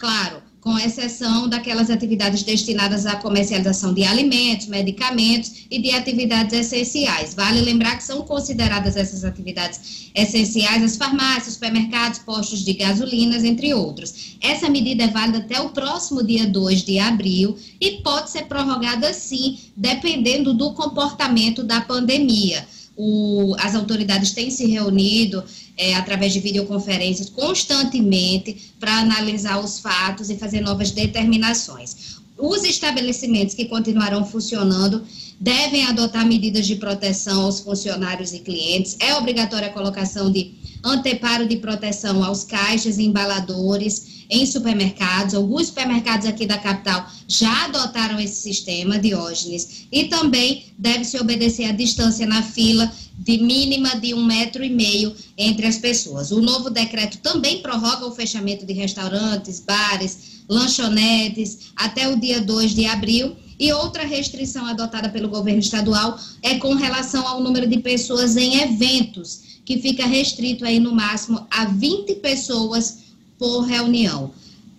[0.04, 7.34] claro, com exceção daquelas atividades destinadas à comercialização de alimentos, medicamentos e de atividades essenciais.
[7.34, 13.74] Vale lembrar que são consideradas essas atividades essenciais as farmácias, supermercados, postos de gasolinas, entre
[13.74, 14.36] outros.
[14.41, 19.14] Essa medida é válida até o próximo dia 2 de abril e pode ser prorrogada
[19.14, 22.68] sim, dependendo do comportamento da pandemia.
[22.95, 25.43] O, as autoridades têm se reunido
[25.77, 32.17] é, através de videoconferências constantemente para analisar os fatos e fazer novas determinações.
[32.37, 35.03] Os estabelecimentos que continuarão funcionando
[35.39, 38.95] devem adotar medidas de proteção aos funcionários e clientes.
[38.99, 40.53] É obrigatória a colocação de
[40.84, 45.34] anteparo de proteção aos caixas e embaladores em supermercados.
[45.34, 51.71] Alguns supermercados aqui da capital já adotaram esse sistema, Diógenes, e também deve-se obedecer a
[51.71, 56.31] distância na fila de mínima de um metro e meio entre as pessoas.
[56.31, 62.73] O novo decreto também prorroga o fechamento de restaurantes, bares, lanchonetes até o dia 2
[62.73, 63.36] de abril.
[63.59, 68.61] E outra restrição adotada pelo governo estadual é com relação ao número de pessoas em
[68.61, 72.99] eventos, que fica restrito aí no máximo a 20 pessoas
[73.38, 74.32] por reunião.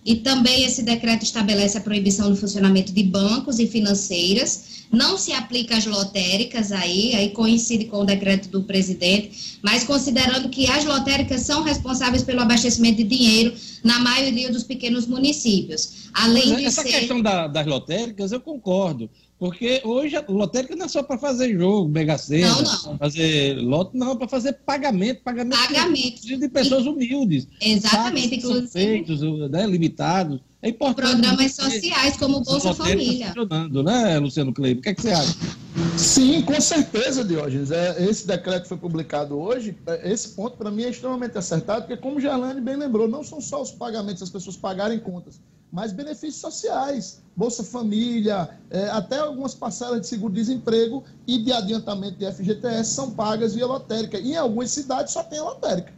[0.05, 4.85] E também esse decreto estabelece a proibição do funcionamento de bancos e financeiras.
[4.91, 10.47] Não se aplica às lotéricas aí, aí coincide com o decreto do presidente, mas considerando
[10.49, 16.05] que as lotéricas são responsáveis pelo abastecimento de dinheiro na maioria dos pequenos municípios.
[16.13, 16.99] Além Mas de essa ser...
[16.99, 19.09] questão da- das lotéricas, eu concordo.
[19.37, 22.61] Porque hoje a lotérica não é só para fazer jogo, mega sena, Não,
[22.91, 22.97] não.
[22.97, 26.21] fazer lote, não, para fazer pagamento, pagamento, Pagamento.
[26.21, 27.45] de, de pessoas humildes.
[27.61, 29.21] Exatamente, inclusive feitos,
[29.51, 30.39] né, limitados.
[30.61, 31.11] É importante.
[31.11, 33.27] programas sociais como Bolsa Família.
[33.27, 34.79] funcionando, né, Luciano Kleber?
[34.79, 35.35] O que, é que você acha?
[35.97, 37.71] Sim, com certeza, Diógenes.
[37.71, 41.81] É, esse decreto que foi publicado hoje, é, esse ponto para mim é extremamente acertado,
[41.85, 45.39] porque como Gerlane bem lembrou, não são só os pagamentos, as pessoas pagarem contas,
[45.71, 52.31] mas benefícios sociais, Bolsa Família, é, até algumas parcelas de seguro-desemprego e de adiantamento de
[52.31, 54.17] FGTS são pagas via lotérica.
[54.17, 55.93] E em algumas cidades só tem a lotérica.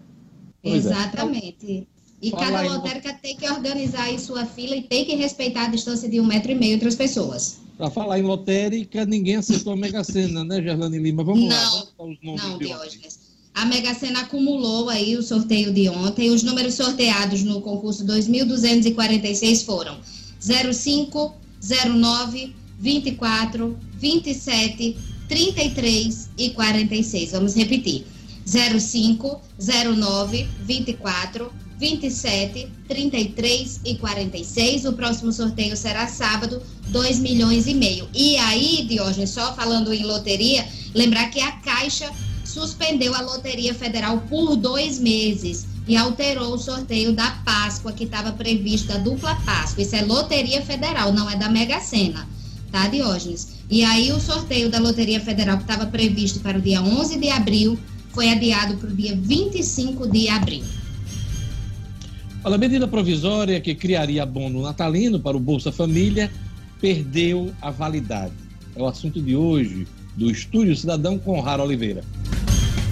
[0.64, 0.70] É.
[0.70, 1.88] Exatamente.
[2.20, 5.66] E Fala cada aí, lotérica tem que organizar aí sua fila e tem que respeitar
[5.66, 7.60] a distância de um metro e meio entre as pessoas.
[7.78, 11.24] Para falar em lotérica, ninguém acertou a Mega Sena, né, Gerlane Lima?
[11.24, 12.58] Vamos lá, Não, vamos para os nomes Não.
[12.58, 13.27] Diógenes.
[13.58, 16.30] A Mega Sena acumulou aí o sorteio de ontem.
[16.30, 19.98] Os números sorteados no concurso 2.246 foram
[20.40, 24.96] 05, 09, 24, 27,
[25.28, 27.32] 33 e 46.
[27.32, 28.06] Vamos repetir.
[28.46, 34.86] 05, 09, 24, 27, 33 e 46.
[34.86, 38.08] O próximo sorteio será sábado, 2 milhões e meio.
[38.14, 42.08] E aí, Diógenes, só falando em loteria, lembrar que a Caixa
[42.48, 48.32] suspendeu a Loteria Federal por dois meses e alterou o sorteio da Páscoa, que estava
[48.32, 49.84] previsto, da dupla Páscoa.
[49.84, 52.28] Isso é Loteria Federal, não é da Mega Sena,
[52.72, 53.58] tá, Diógenes?
[53.70, 57.30] E aí o sorteio da Loteria Federal, que estava previsto para o dia 11 de
[57.30, 57.78] abril,
[58.10, 60.64] foi adiado para o dia 25 de abril.
[62.44, 66.32] A medida provisória que criaria abono natalino para o Bolsa Família
[66.80, 68.34] perdeu a validade.
[68.76, 69.86] É o assunto de hoje
[70.16, 72.04] do Estúdio Cidadão com Rara Oliveira.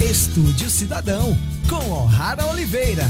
[0.05, 1.35] Estúdio Cidadão,
[1.67, 3.05] com O'Hara Oliveira.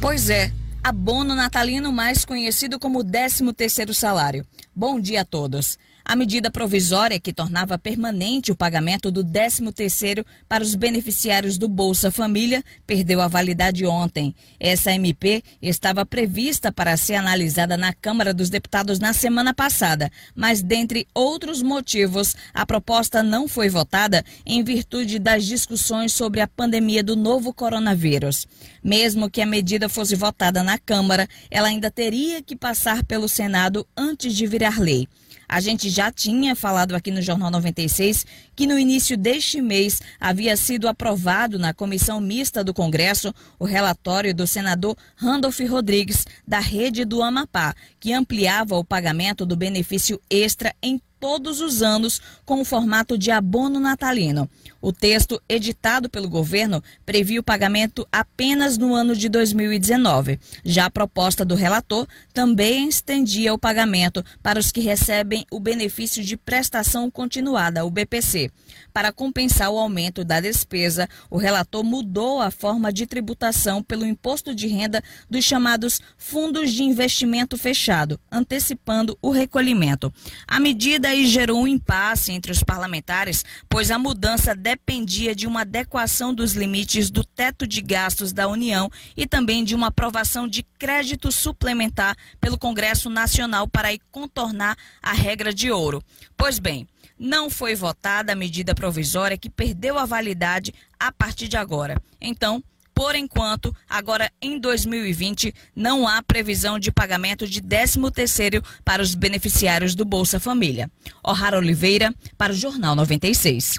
[0.00, 0.50] Pois é,
[0.82, 4.46] abono natalino mais conhecido como 13º salário.
[4.74, 5.78] Bom dia a todos.
[6.08, 12.12] A medida provisória que tornava permanente o pagamento do 13º para os beneficiários do Bolsa
[12.12, 14.32] Família perdeu a validade ontem.
[14.60, 20.62] Essa MP estava prevista para ser analisada na Câmara dos Deputados na semana passada, mas
[20.62, 27.02] dentre outros motivos, a proposta não foi votada em virtude das discussões sobre a pandemia
[27.02, 28.46] do novo coronavírus.
[28.80, 33.84] Mesmo que a medida fosse votada na Câmara, ela ainda teria que passar pelo Senado
[33.96, 35.08] antes de virar lei.
[35.48, 40.56] A gente já tinha falado aqui no Jornal 96 que no início deste mês havia
[40.56, 47.04] sido aprovado na comissão mista do Congresso o relatório do senador Randolph Rodrigues, da Rede
[47.04, 52.64] do Amapá, que ampliava o pagamento do benefício extra em todos os anos com o
[52.64, 54.48] formato de abono natalino.
[54.86, 60.38] O texto editado pelo governo previa o pagamento apenas no ano de 2019.
[60.64, 66.22] Já a proposta do relator também estendia o pagamento para os que recebem o benefício
[66.22, 68.48] de prestação continuada, o BPC.
[68.92, 74.54] Para compensar o aumento da despesa, o relator mudou a forma de tributação pelo imposto
[74.54, 80.14] de renda dos chamados fundos de investimento fechado, antecipando o recolhimento.
[80.46, 85.62] A medida aí gerou um impasse entre os parlamentares, pois a mudança dependia de uma
[85.62, 90.62] adequação dos limites do teto de gastos da União e também de uma aprovação de
[90.78, 96.02] crédito suplementar pelo Congresso Nacional para contornar a regra de ouro.
[96.36, 96.86] Pois bem,
[97.18, 102.00] não foi votada a medida provisória que perdeu a validade a partir de agora.
[102.20, 102.62] Então,
[102.96, 109.94] por enquanto, agora em 2020, não há previsão de pagamento de 13º para os beneficiários
[109.94, 110.90] do Bolsa Família.
[111.22, 113.74] O'Hara Oliveira, para o Jornal 96.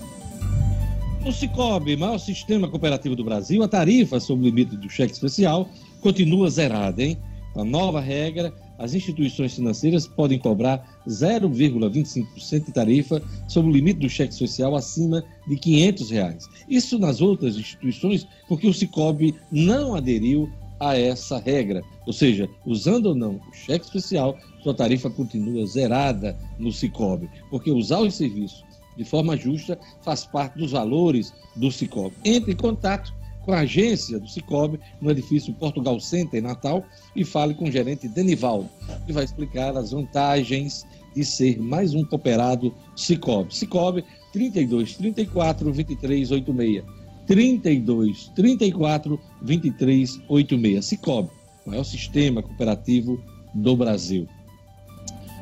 [1.26, 5.70] No Cicobi, maior sistema cooperativo do Brasil, a tarifa sobre o limite do cheque especial
[6.00, 7.18] continua zerada, hein?
[7.58, 14.09] A nova regra, as instituições financeiras podem cobrar 0,25% de tarifa sobre o limite do
[14.09, 16.49] cheque social acima de 500 reais.
[16.69, 20.49] Isso nas outras instituições, porque o Cicobi não aderiu
[20.80, 21.82] a essa regra.
[22.05, 27.71] Ou seja, usando ou não o cheque especial, sua tarifa continua zerada no Cicobi, porque
[27.71, 28.63] usar os serviços
[28.95, 32.15] de forma justa faz parte dos valores do Cicobi.
[32.25, 33.13] Entre em contato
[33.48, 36.84] com a agência do Cicobi no edifício Portugal Center em Natal
[37.16, 38.70] e fale com o gerente Denivaldo,
[39.06, 40.86] que vai explicar as vantagens
[41.16, 43.56] de ser mais um cooperado Cicobi.
[43.56, 46.86] Cicobi 32 34 23 86.
[47.26, 50.86] 32 34 23 86.
[50.86, 51.30] Cicobi,
[51.66, 53.18] maior sistema cooperativo
[53.54, 54.28] do Brasil.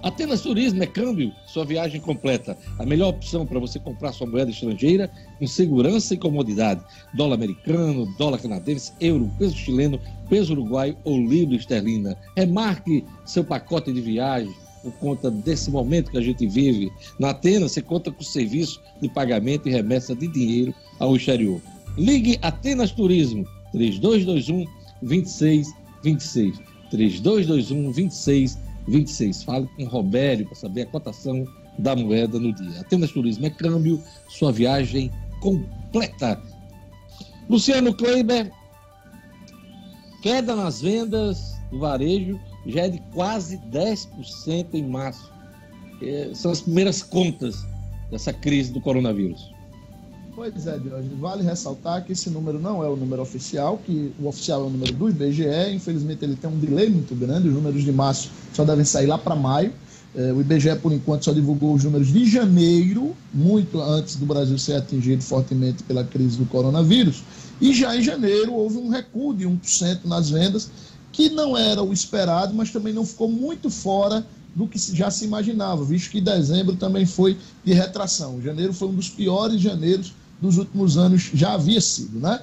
[0.06, 2.56] Atenas Turismo é câmbio, sua viagem completa.
[2.78, 6.80] A melhor opção para você comprar sua moeda estrangeira com segurança e comodidade.
[7.16, 10.00] Dólar americano, dólar canadense, euro, peso chileno,
[10.30, 12.16] peso uruguaio ou libra esterlina.
[12.38, 14.54] Remarque seu pacote de viagem
[14.84, 16.92] por conta desse momento que a gente vive.
[17.18, 21.60] Na Atenas, você conta com serviço de pagamento e remessa de dinheiro ao exterior.
[21.98, 26.60] Ligue Atenas Turismo, 3221 2626.
[26.92, 28.66] 3221 2626.
[28.88, 29.44] 26.
[29.44, 31.46] Fale com Robério para saber a cotação
[31.78, 32.82] da moeda no dia.
[32.82, 35.12] Atenas Turismo é câmbio, sua viagem
[35.42, 36.42] completa.
[37.50, 38.52] Luciano Kleiber,
[40.22, 45.32] queda nas vendas do varejo já é de quase 10% em março.
[46.02, 47.64] É, são as primeiras contas
[48.10, 49.54] dessa crise do coronavírus.
[50.36, 51.18] Pois é, Diógenes.
[51.18, 54.70] Vale ressaltar que esse número não é o número oficial, que o oficial é o
[54.70, 55.74] número do IBGE.
[55.74, 57.48] Infelizmente, ele tem um delay muito grande.
[57.48, 59.72] Os números de março só devem sair lá para maio.
[60.14, 64.58] É, o IBGE, por enquanto, só divulgou os números de janeiro, muito antes do Brasil
[64.58, 67.24] ser atingido fortemente pela crise do coronavírus.
[67.62, 70.70] E já em janeiro houve um recuo de 1% nas vendas,
[71.14, 75.24] que não era o esperado, mas também não ficou muito fora do que já se
[75.26, 78.42] imaginava, visto que dezembro também foi de retração.
[78.42, 82.42] Janeiro foi um dos piores janeiros dos últimos anos já havia sido, né?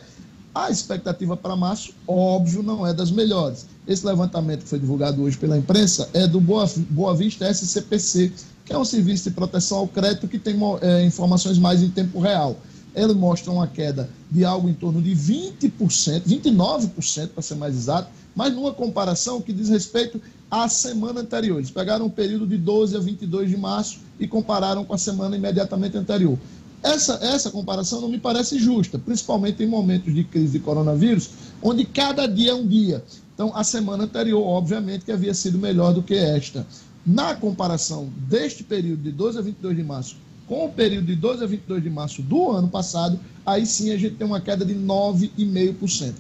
[0.55, 3.67] A expectativa para março, óbvio, não é das melhores.
[3.87, 8.31] Esse levantamento que foi divulgado hoje pela imprensa é do Boa, Boa Vista SCPC,
[8.65, 12.21] que é um serviço de proteção ao crédito que tem é, informações mais em tempo
[12.21, 12.57] real.
[12.95, 18.11] Ele mostra uma queda de algo em torno de 20%, 29% para ser mais exato,
[18.35, 20.21] mas numa comparação que diz respeito
[20.51, 21.59] à semana anterior.
[21.59, 25.35] Eles pegaram o período de 12 a 22 de março e compararam com a semana
[25.35, 26.39] imediatamente anterior.
[26.83, 31.31] Essa, essa comparação não me parece justa, principalmente em momentos de crise de coronavírus,
[31.63, 33.05] onde cada dia é um dia.
[33.35, 36.67] Então, a semana anterior, obviamente, que havia sido melhor do que esta.
[37.07, 40.17] Na comparação deste período de 12 a 22 de março
[40.49, 43.97] com o período de 12 a 22 de março do ano passado, aí sim a
[43.97, 46.15] gente tem uma queda de 9,5%.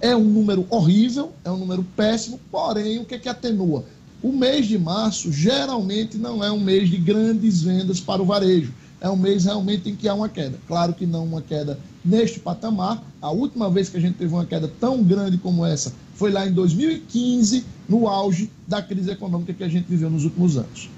[0.00, 3.84] É um número horrível, é um número péssimo, porém, o que, é que atenua?
[4.22, 8.72] O mês de março geralmente não é um mês de grandes vendas para o varejo
[9.00, 10.58] é um mês realmente em que há uma queda.
[10.68, 13.02] Claro que não uma queda neste patamar.
[13.20, 16.46] A última vez que a gente teve uma queda tão grande como essa foi lá
[16.46, 20.90] em 2015, no auge da crise econômica que a gente viveu nos últimos anos.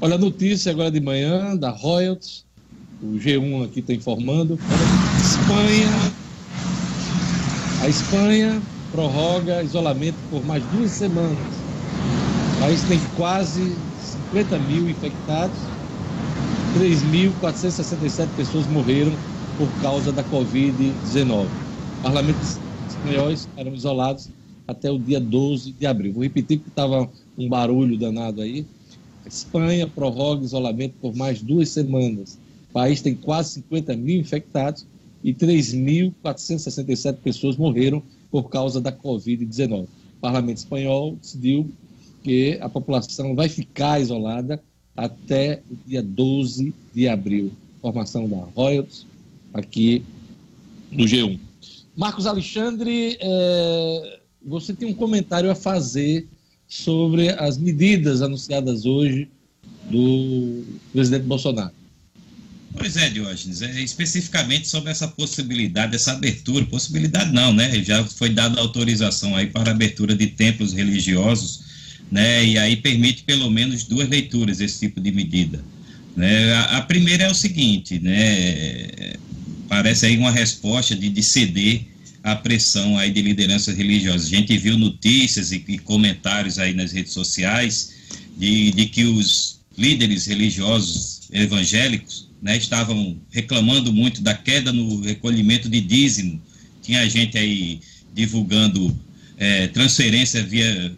[0.00, 2.44] Olha a notícia agora de manhã da Royals,
[3.02, 4.58] o G1 aqui está informando.
[5.20, 6.12] Espanha,
[7.82, 11.36] a Espanha prorroga isolamento por mais duas semanas.
[12.56, 13.76] O país tem quase
[14.32, 15.75] 50 mil infectados
[16.76, 19.16] 3.467 pessoas morreram
[19.56, 21.48] por causa da Covid-19.
[22.02, 24.28] Parlamentos espanhóis eram isolados
[24.68, 26.12] até o dia 12 de abril.
[26.12, 27.08] Vou repetir porque estava
[27.38, 28.66] um barulho danado aí.
[29.26, 32.38] Espanha prorroga isolamento por mais duas semanas.
[32.68, 34.86] O país tem quase 50 mil infectados
[35.24, 39.84] e 3.467 pessoas morreram por causa da Covid-19.
[39.84, 41.70] O parlamento espanhol decidiu
[42.22, 44.62] que a população vai ficar isolada
[44.96, 47.52] até o dia 12 de abril.
[47.80, 49.06] Formação da Royals,
[49.52, 50.02] aqui
[50.90, 51.38] no G1.
[51.96, 56.26] Marcos Alexandre, é, você tem um comentário a fazer
[56.68, 59.28] sobre as medidas anunciadas hoje
[59.90, 61.72] do presidente Bolsonaro.
[62.76, 67.82] Pois é, Diógenes, é, especificamente sobre essa possibilidade, essa abertura, possibilidade não, né?
[67.82, 71.65] Já foi dada autorização aí para abertura de templos religiosos
[72.10, 72.44] né?
[72.44, 75.62] E aí permite pelo menos duas leituras esse tipo de medida.
[76.16, 76.52] Né?
[76.52, 79.16] A, a primeira é o seguinte, né?
[79.68, 81.82] Parece aí uma resposta de, de ceder
[82.22, 84.26] à pressão aí de lideranças religiosas.
[84.26, 87.94] A gente viu notícias e, e comentários aí nas redes sociais
[88.36, 95.68] de, de que os líderes religiosos evangélicos né, estavam reclamando muito da queda no recolhimento
[95.68, 96.40] de dízimo.
[96.82, 97.80] Tinha gente aí
[98.14, 98.96] divulgando
[99.36, 100.96] é, transferência via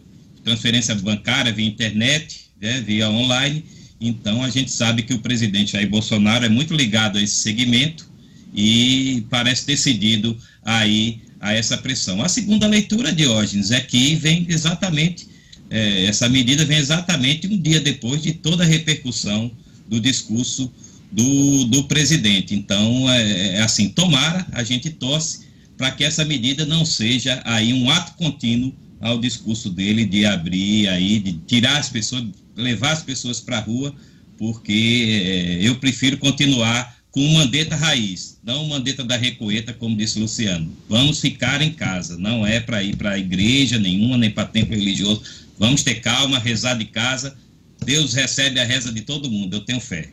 [0.49, 3.63] transferência bancária via internet, né, via online.
[4.01, 8.09] Então a gente sabe que o presidente Jair Bolsonaro é muito ligado a esse segmento
[8.53, 12.21] e parece decidido aí a essa pressão.
[12.21, 15.27] A segunda leitura, Diógenes, é que vem exatamente,
[15.69, 19.51] é, essa medida vem exatamente um dia depois de toda a repercussão
[19.87, 20.71] do discurso
[21.11, 22.55] do, do presidente.
[22.55, 25.47] Então, é, é assim, tomara, a gente torce
[25.77, 30.87] para que essa medida não seja aí um ato contínuo ao discurso dele de abrir
[30.89, 32.25] aí, de tirar as pessoas,
[32.55, 33.93] levar as pessoas para a rua,
[34.37, 39.95] porque é, eu prefiro continuar com o Mandetta raiz, não o Mandetta da Recoeta, como
[39.95, 40.71] disse Luciano.
[40.87, 45.23] Vamos ficar em casa, não é para ir para igreja nenhuma, nem para templo religioso.
[45.57, 47.35] Vamos ter calma, rezar de casa.
[47.83, 50.09] Deus recebe a reza de todo mundo, eu tenho fé.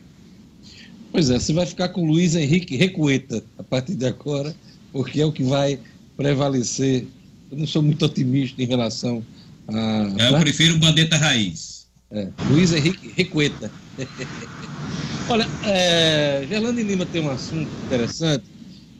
[1.11, 4.55] Pois é, você vai ficar com Luiz Henrique Recoeta a partir de agora,
[4.91, 5.79] porque é o que vai
[6.15, 7.05] prevalecer.
[7.51, 9.23] Eu não sou muito otimista em relação
[9.67, 10.11] a.
[10.19, 10.39] Eu né?
[10.39, 11.87] prefiro o Mandetta raiz.
[12.11, 13.71] É, Luiz Henrique Recoeta.
[15.29, 18.45] Olha, é, Gerlando Lima tem um assunto interessante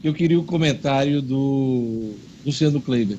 [0.02, 3.16] que eu queria o comentário do Luciano Kleiber.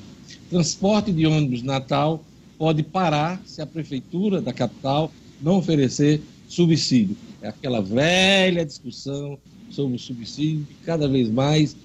[0.48, 2.24] Transporte de ônibus Natal
[2.56, 7.16] pode parar se a prefeitura da capital não oferecer subsídio.
[7.42, 9.38] É aquela velha discussão
[9.70, 11.76] sobre o subsídio que cada vez mais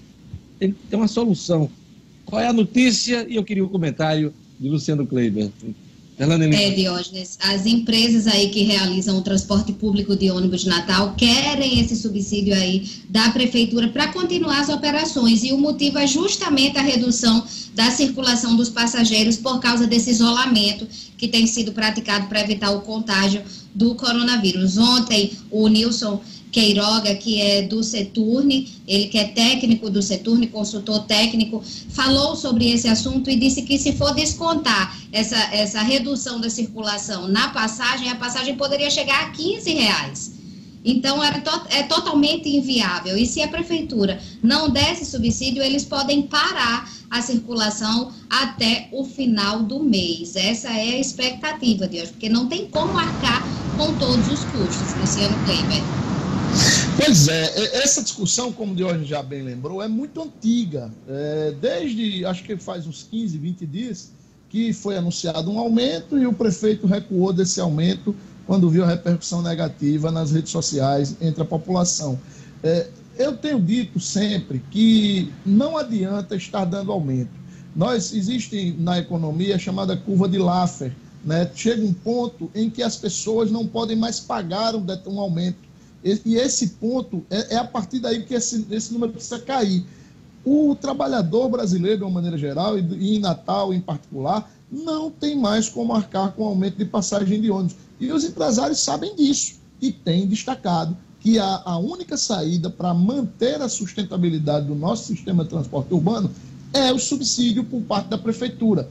[0.60, 1.70] tem, tem uma solução.
[2.26, 3.26] Qual é a notícia?
[3.30, 5.52] E eu queria o comentário de Luciano Kleiber.
[6.18, 11.82] É, Diógenes, as empresas aí que realizam o transporte público de ônibus de Natal querem
[11.82, 16.82] esse subsídio aí da prefeitura para continuar as operações e o motivo é justamente a
[16.82, 22.72] redução da circulação dos passageiros por causa desse isolamento que tem sido praticado para evitar
[22.72, 23.42] o contágio
[23.74, 24.78] do coronavírus.
[24.78, 26.22] Ontem, o Nilson
[26.56, 32.72] Queiroga, que é do Seturne, ele que é técnico do Seturne, consultor técnico, falou sobre
[32.72, 38.10] esse assunto e disse que se for descontar essa, essa redução da circulação na passagem,
[38.10, 40.34] a passagem poderia chegar a 15 reais.
[40.86, 43.18] Então, era to é totalmente inviável.
[43.18, 49.04] E se a prefeitura não der esse subsídio, eles podem parar a circulação até o
[49.04, 50.38] final do mês.
[50.38, 53.44] Essa é a expectativa de hoje, porque não tem como arcar
[53.76, 56.05] com todos os custos, Luciano Kleiber.
[56.98, 60.92] Pois é, essa discussão, como o Diógenes já bem lembrou, é muito antiga.
[61.08, 64.12] É, desde, acho que faz uns 15, 20 dias,
[64.50, 68.16] que foi anunciado um aumento e o prefeito recuou desse aumento
[68.48, 72.18] quando viu a repercussão negativa nas redes sociais entre a população.
[72.64, 72.88] É,
[73.18, 77.32] eu tenho dito sempre que não adianta estar dando aumento.
[77.76, 80.94] Nós existe na economia a chamada curva de Laffer,
[81.26, 81.50] né?
[81.56, 85.65] Chega um ponto em que as pessoas não podem mais pagar um, um aumento
[86.06, 89.84] e esse ponto é, é a partir daí que esse, esse número precisa cair.
[90.46, 95.68] O trabalhador brasileiro, de uma maneira geral, e em Natal em particular, não tem mais
[95.68, 97.76] como arcar com aumento de passagem de ônibus.
[98.00, 103.60] E os empresários sabem disso e têm destacado que a, a única saída para manter
[103.60, 106.30] a sustentabilidade do nosso sistema de transporte urbano
[106.72, 108.88] é o subsídio por parte da prefeitura.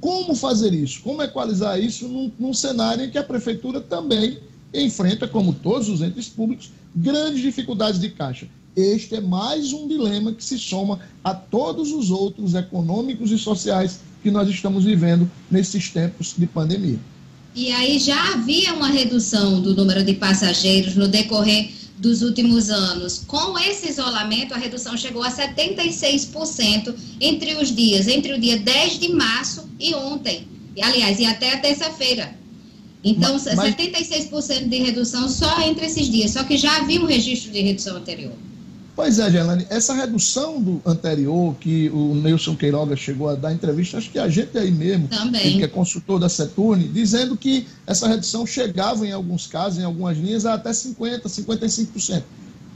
[0.00, 1.02] Como fazer isso?
[1.02, 4.38] Como equalizar isso num, num cenário em que a prefeitura também
[4.74, 8.48] enfrenta, como todos os entes públicos, grandes dificuldades de caixa.
[8.76, 14.00] Este é mais um dilema que se soma a todos os outros econômicos e sociais
[14.22, 16.98] que nós estamos vivendo nesses tempos de pandemia.
[17.54, 23.22] E aí já havia uma redução do número de passageiros no decorrer dos últimos anos.
[23.28, 28.98] Com esse isolamento, a redução chegou a 76% entre os dias, entre o dia 10
[28.98, 30.48] de março e ontem.
[30.76, 32.34] E, aliás, e até a terça-feira.
[33.04, 37.52] Então, mas, 76% de redução só entre esses dias, só que já havia um registro
[37.52, 38.32] de redução anterior.
[38.96, 43.98] Pois é, Gelane, essa redução do anterior que o Nelson Queiroga chegou a dar entrevista,
[43.98, 45.58] acho que a gente aí mesmo, Também.
[45.58, 50.16] que é consultor da Seturne, dizendo que essa redução chegava em alguns casos, em algumas
[50.16, 52.22] linhas, a até 50%, 55%.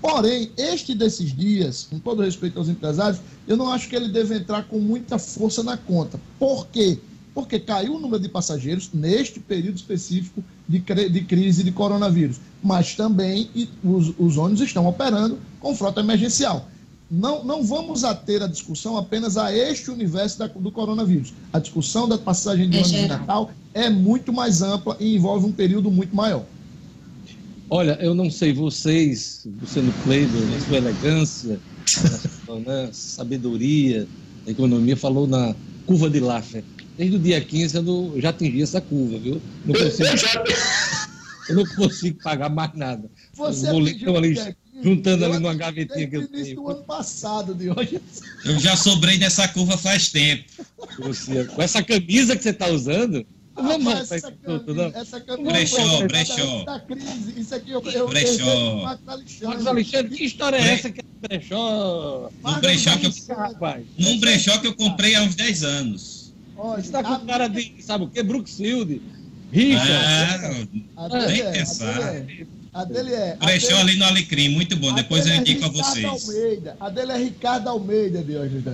[0.02, 4.36] Porém, este desses dias, com todo respeito aos empresários, eu não acho que ele deve
[4.36, 6.20] entrar com muita força na conta.
[6.38, 6.98] Por quê?
[7.38, 12.40] Porque caiu o número de passageiros neste período específico de, de crise de coronavírus.
[12.60, 13.48] Mas também
[13.84, 16.68] os, os ônibus estão operando com frota emergencial.
[17.08, 21.32] Não, não vamos a ter a discussão apenas a este universo da, do coronavírus.
[21.52, 25.46] A discussão da passagem de é ônibus de Natal é muito mais ampla e envolve
[25.46, 26.44] um período muito maior.
[27.70, 31.60] Olha, eu não sei vocês, Luciano Kleiber, na sua elegância,
[32.02, 34.08] na sua né, sabedoria
[34.44, 35.54] da economia, falou na
[35.86, 36.64] curva de Laffer
[36.98, 39.40] desde o dia 15 eu, não, eu já atingi essa curva, viu?
[39.64, 40.08] Não consigo,
[41.48, 43.08] eu não consigo pagar mais nada.
[43.34, 44.34] Você boletão ali,
[44.82, 46.56] juntando ali numa gavetinha que eu tenho.
[46.56, 48.00] do ano passado, de hoje.
[48.44, 50.44] Eu já sobrei dessa curva faz tempo.
[51.00, 53.24] Você, com essa camisa que você está usando,
[53.60, 56.64] Vamos Rapaz, voltar essa camisa, essa camisa Brechó, da- brechó.
[56.64, 58.76] Da crise, isso aqui eu, eu, Brechó.
[58.82, 59.46] Marcos Alexandre.
[59.48, 62.30] Marcos Alexandre, que história é Bre- essa que é brechó?
[62.44, 66.17] Um brechó que eu, Rapaz, num brechó que eu comprei há uns 10 anos.
[66.58, 68.22] Olha, você tá com a- cara de, sabe o quê?
[68.22, 69.00] Brooksfield,
[69.52, 70.68] Richard.
[70.96, 72.24] Ah, dele nem é, pensar.
[72.74, 73.12] A dele é.
[73.12, 73.36] Dele é.
[73.36, 74.92] brechó dele- ali no Alecrim, muito bom.
[74.92, 76.04] Depois eu é indico a vocês.
[76.04, 76.76] Almeida.
[76.80, 78.24] A dele é Ricardo Almeida.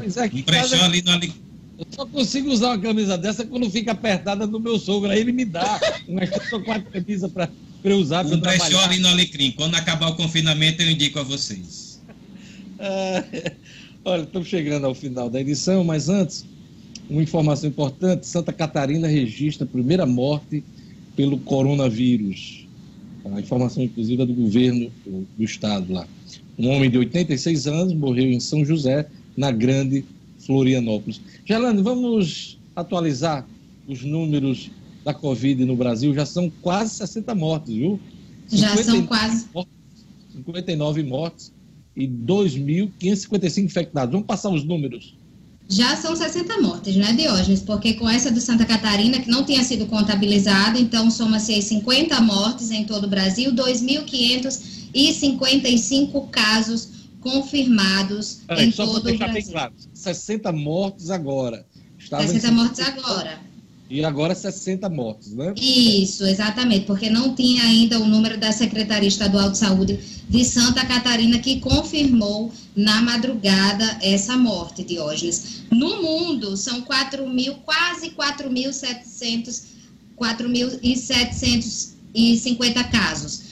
[0.03, 1.41] Mas aqui Um brechó ali no Alecrim.
[1.79, 5.11] eu só consigo usar uma camisa dessa quando fica apertada no meu sogro.
[5.11, 7.47] Aí ele me dá umas três ou quatro camisas pra,
[7.83, 9.53] pra eu usar, Um brechó ali no Alecrim.
[9.53, 11.85] Quando acabar o confinamento, eu indico a vocês.
[12.77, 13.25] Ah,
[14.05, 16.45] olha, estamos chegando ao final da edição, mas antes,
[17.09, 20.63] uma informação importante: Santa Catarina registra a primeira morte
[21.17, 22.67] pelo coronavírus.
[23.25, 26.07] A informação, inclusive, é do governo do, do estado lá.
[26.59, 30.05] Um homem de 86 anos morreu em São José, na Grande
[30.39, 31.21] Florianópolis.
[31.45, 33.47] Gelane, vamos atualizar
[33.89, 34.71] os números
[35.05, 36.15] da Covid no Brasil.
[36.15, 38.01] Já são quase 60 mortes, viu?
[38.49, 39.47] Já são 59 quase.
[40.35, 41.53] 59 mortes
[41.97, 44.13] e 2.555 infectados.
[44.13, 45.17] Vamos passar os números.
[45.69, 47.63] Já são 60 mortes, né, Diógenes?
[47.63, 52.21] Porque com essa do Santa Catarina, que não tinha sido contabilizada, então soma-se aí 50
[52.21, 56.89] mortes em todo o Brasil, 2.555 casos
[57.21, 59.53] confirmados Peraí, em todo o deixar bem Brasil.
[59.53, 61.67] claro: 60 mortes agora.
[61.99, 63.39] Estava em 60 mortes agora.
[63.89, 65.55] E agora 60 mortes, né?
[65.57, 70.85] Isso, exatamente, porque não tinha ainda o número da Secretaria Estadual de Saúde de Santa
[70.87, 75.65] Catarina que confirmou na madrugada essa morte, Diógenes.
[75.71, 79.65] No mundo, são 4 mil, quase 4.700,
[80.19, 83.43] 4.750 casos,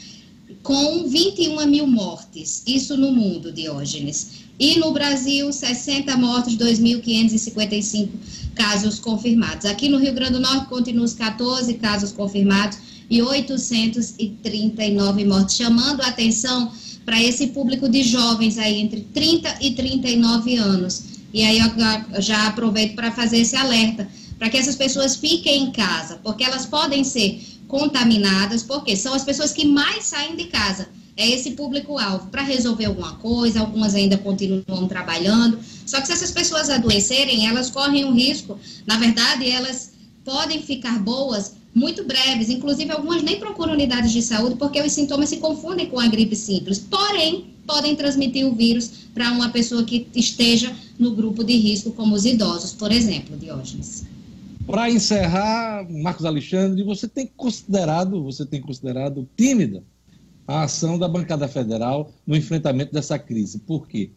[0.63, 4.42] com 21 mil mortes, isso no mundo, Diógenes.
[4.59, 8.09] E no Brasil, 60 mortes, 2.555
[8.55, 9.67] casos confirmados.
[9.67, 12.79] Aqui no Rio Grande do Norte, continuam os 14 casos confirmados
[13.11, 16.71] e 839 mortes, chamando a atenção
[17.05, 21.03] para esse público de jovens aí entre 30 e 39 anos.
[21.33, 24.09] E aí eu já aproveito para fazer esse alerta,
[24.39, 29.25] para que essas pessoas fiquem em casa, porque elas podem ser contaminadas, porque são as
[29.25, 30.89] pessoas que mais saem de casa.
[31.17, 35.59] É esse público-alvo para resolver alguma coisa, algumas ainda continuam trabalhando.
[35.87, 38.59] Só que se essas pessoas adoecerem, elas correm um risco.
[38.87, 39.93] Na verdade, elas
[40.25, 45.29] podem ficar boas muito breves, inclusive algumas nem procuram unidades de saúde porque os sintomas
[45.29, 46.79] se confundem com a gripe simples.
[46.79, 52.15] Porém, podem transmitir o vírus para uma pessoa que esteja no grupo de risco, como
[52.15, 54.05] os idosos, por exemplo, Diógenes.
[54.67, 59.83] Para encerrar, Marcos Alexandre, você tem considerado, você tem considerado tímida
[60.47, 63.59] a ação da bancada federal no enfrentamento dessa crise.
[63.61, 64.11] Por quê?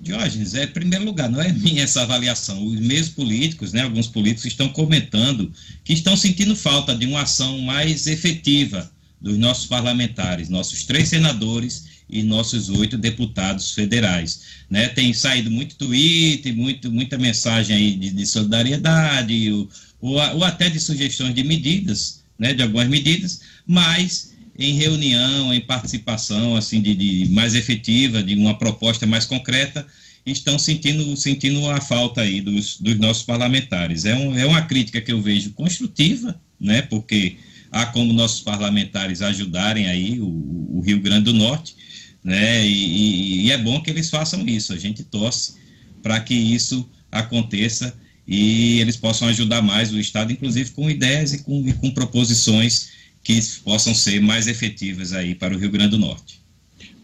[0.00, 2.64] Diógenes, é em primeiro lugar, não é minha essa avaliação.
[2.64, 7.58] Os mesmos políticos, né, alguns políticos estão comentando que estão sentindo falta de uma ação
[7.60, 8.90] mais efetiva
[9.20, 14.42] dos nossos parlamentares, nossos três senadores e nossos oito deputados federais.
[14.70, 14.88] Né?
[14.88, 19.68] Tem saído muito tweet, muito, muita mensagem aí de, de solidariedade, ou,
[20.00, 25.60] ou, ou até de sugestões de medidas, né, de algumas medidas, mas em reunião, em
[25.60, 29.86] participação assim de, de, mais efetiva, de uma proposta mais concreta,
[30.24, 34.04] estão sentindo, sentindo a falta aí dos, dos nossos parlamentares.
[34.04, 37.36] É, um, é uma crítica que eu vejo construtiva, né, porque
[37.70, 41.76] há como nossos parlamentares ajudarem aí o, o Rio Grande do Norte,
[42.24, 44.72] né, e, e, é bom que eles façam isso.
[44.72, 45.54] A gente torce
[46.02, 47.94] para que isso aconteça
[48.26, 52.88] e eles possam ajudar mais o Estado, inclusive com ideias e com, e com proposições
[53.26, 56.40] que possam ser mais efetivas aí para o Rio Grande do Norte.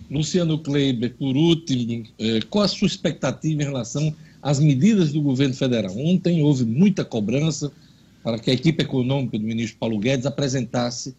[0.09, 2.05] Luciano Kleiber, por último,
[2.49, 5.93] qual a sua expectativa em relação às medidas do governo federal?
[5.99, 7.73] Ontem houve muita cobrança
[8.23, 11.13] para que a equipe econômica do ministro Paulo Guedes apresentasse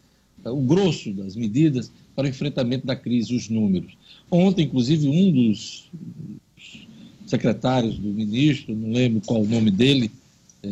[0.45, 3.97] o grosso das medidas para o enfrentamento da crise, os números.
[4.31, 5.89] Ontem, inclusive, um dos
[7.25, 10.09] secretários do ministro, não lembro qual o nome dele,
[10.61, 10.69] é,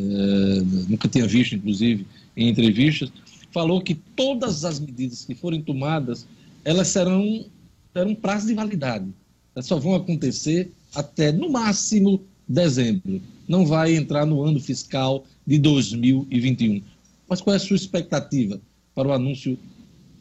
[0.88, 2.06] nunca tinha visto, inclusive,
[2.38, 3.12] em entrevistas,
[3.52, 6.26] falou que todas as medidas que forem tomadas,
[6.64, 7.46] elas serão
[7.94, 9.06] terão prazo de validade.
[9.54, 13.22] Elas só vão acontecer até, no máximo, dezembro.
[13.48, 16.82] Não vai entrar no ano fiscal de 2021.
[17.28, 18.60] Mas qual é a sua expectativa
[18.96, 19.58] para o anúncio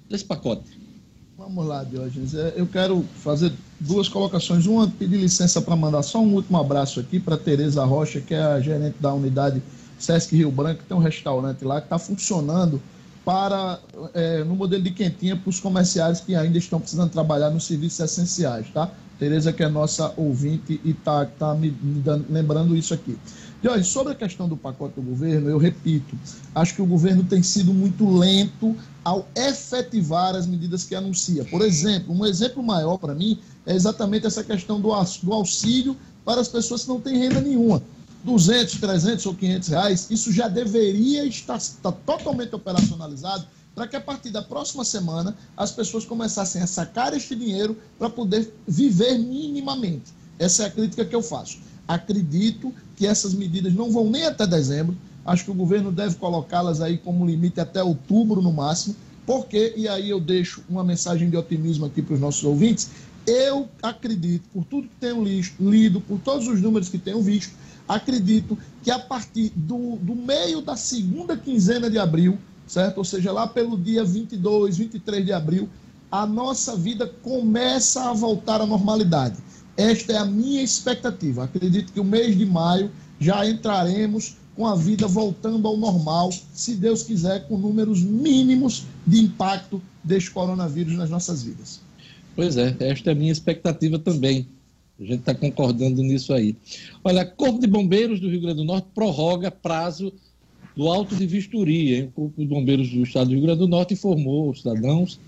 [0.09, 0.81] desse pacote?
[1.39, 2.35] Vamos lá, Diógenes.
[2.35, 4.67] Eu quero fazer duas colocações.
[4.67, 8.43] Uma, pedir licença para mandar só um último abraço aqui para Tereza Rocha, que é
[8.43, 9.63] a gerente da unidade
[9.99, 12.81] Sesc Rio Branco, tem um restaurante lá que está funcionando
[13.31, 13.79] para
[14.13, 18.01] é, no modelo de quentinha para os comerciais que ainda estão precisando trabalhar nos serviços
[18.01, 18.91] essenciais, tá?
[19.21, 23.17] Tereza, que é nossa ouvinte e está tá me, me dando, lembrando isso aqui.
[23.63, 26.19] E olha, sobre a questão do pacote do governo, eu repito,
[26.53, 28.75] acho que o governo tem sido muito lento
[29.05, 31.45] ao efetivar as medidas que anuncia.
[31.45, 34.91] Por exemplo, um exemplo maior para mim é exatamente essa questão do,
[35.23, 37.81] do auxílio para as pessoas que não têm renda nenhuma.
[38.25, 44.01] 200, 300 ou 500 reais, isso já deveria estar, estar totalmente operacionalizado para que a
[44.01, 50.13] partir da próxima semana as pessoas começassem a sacar este dinheiro para poder viver minimamente.
[50.39, 51.59] Essa é a crítica que eu faço.
[51.87, 54.97] Acredito que essas medidas não vão nem até dezembro.
[55.25, 58.97] Acho que o governo deve colocá-las aí como limite até outubro no máximo.
[59.27, 62.91] Porque, e aí eu deixo uma mensagem de otimismo aqui para os nossos ouvintes,
[63.27, 67.55] eu acredito, por tudo que tenho lido, por todos os números que tenho visto,
[67.95, 72.99] acredito que a partir do, do meio da segunda quinzena de abril, certo?
[72.99, 75.69] Ou seja, lá pelo dia 22, 23 de abril,
[76.11, 79.37] a nossa vida começa a voltar à normalidade.
[79.77, 81.45] Esta é a minha expectativa.
[81.45, 86.75] Acredito que o mês de maio já entraremos com a vida voltando ao normal, se
[86.75, 91.81] Deus quiser, com números mínimos de impacto deste coronavírus nas nossas vidas.
[92.37, 94.47] Pois é, esta é a minha expectativa também.
[95.01, 96.55] A gente está concordando nisso aí.
[97.03, 100.13] Olha, Corpo de Bombeiros do Rio Grande do Norte prorroga prazo
[100.77, 101.99] do auto de vistoria.
[101.99, 102.05] Hein?
[102.05, 105.19] O Corpo de Bombeiros do Estado do Rio Grande do Norte informou aos cidadãos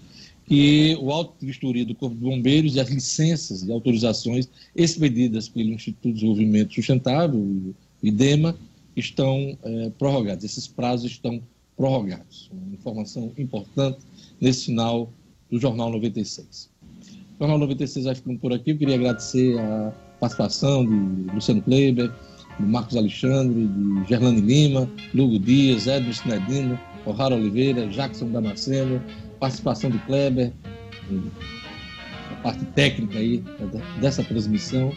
[0.46, 5.48] que o auto de vistoria do Corpo de Bombeiros e as licenças e autorizações expedidas
[5.48, 8.54] pelo Instituto de Desenvolvimento Sustentável, IDEMA,
[8.94, 10.44] estão é, prorrogados.
[10.44, 11.40] Esses prazos estão
[11.76, 12.50] prorrogados.
[12.52, 14.00] Uma informação importante
[14.40, 15.10] nesse final
[15.50, 16.71] do Jornal 96.
[17.43, 18.70] Jornal 96 vai ficando por aqui.
[18.70, 22.09] Eu queria agradecer a participação de Luciano Kleber,
[22.60, 29.02] de Marcos Alexandre, de Gerlane Lima, Lugo Dias, Edson Sinedino, O'Hara Oliveira, Jackson Damasceno,
[29.40, 30.52] participação de Kleber,
[32.31, 33.43] a parte técnica aí
[34.01, 34.93] dessa transmissão.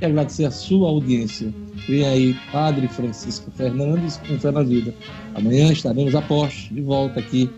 [0.00, 1.54] Quero agradecer a sua audiência.
[1.86, 4.92] Vem aí Padre Francisco Fernandes com Fé na Vida.
[5.36, 7.48] Amanhã estaremos a poste de volta aqui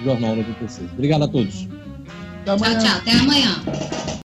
[0.00, 0.90] no Jornal 96.
[0.94, 1.68] Obrigado a todos
[2.44, 2.56] tchau.
[2.58, 2.96] Tchau, tchau.
[2.98, 4.14] Até amanhã.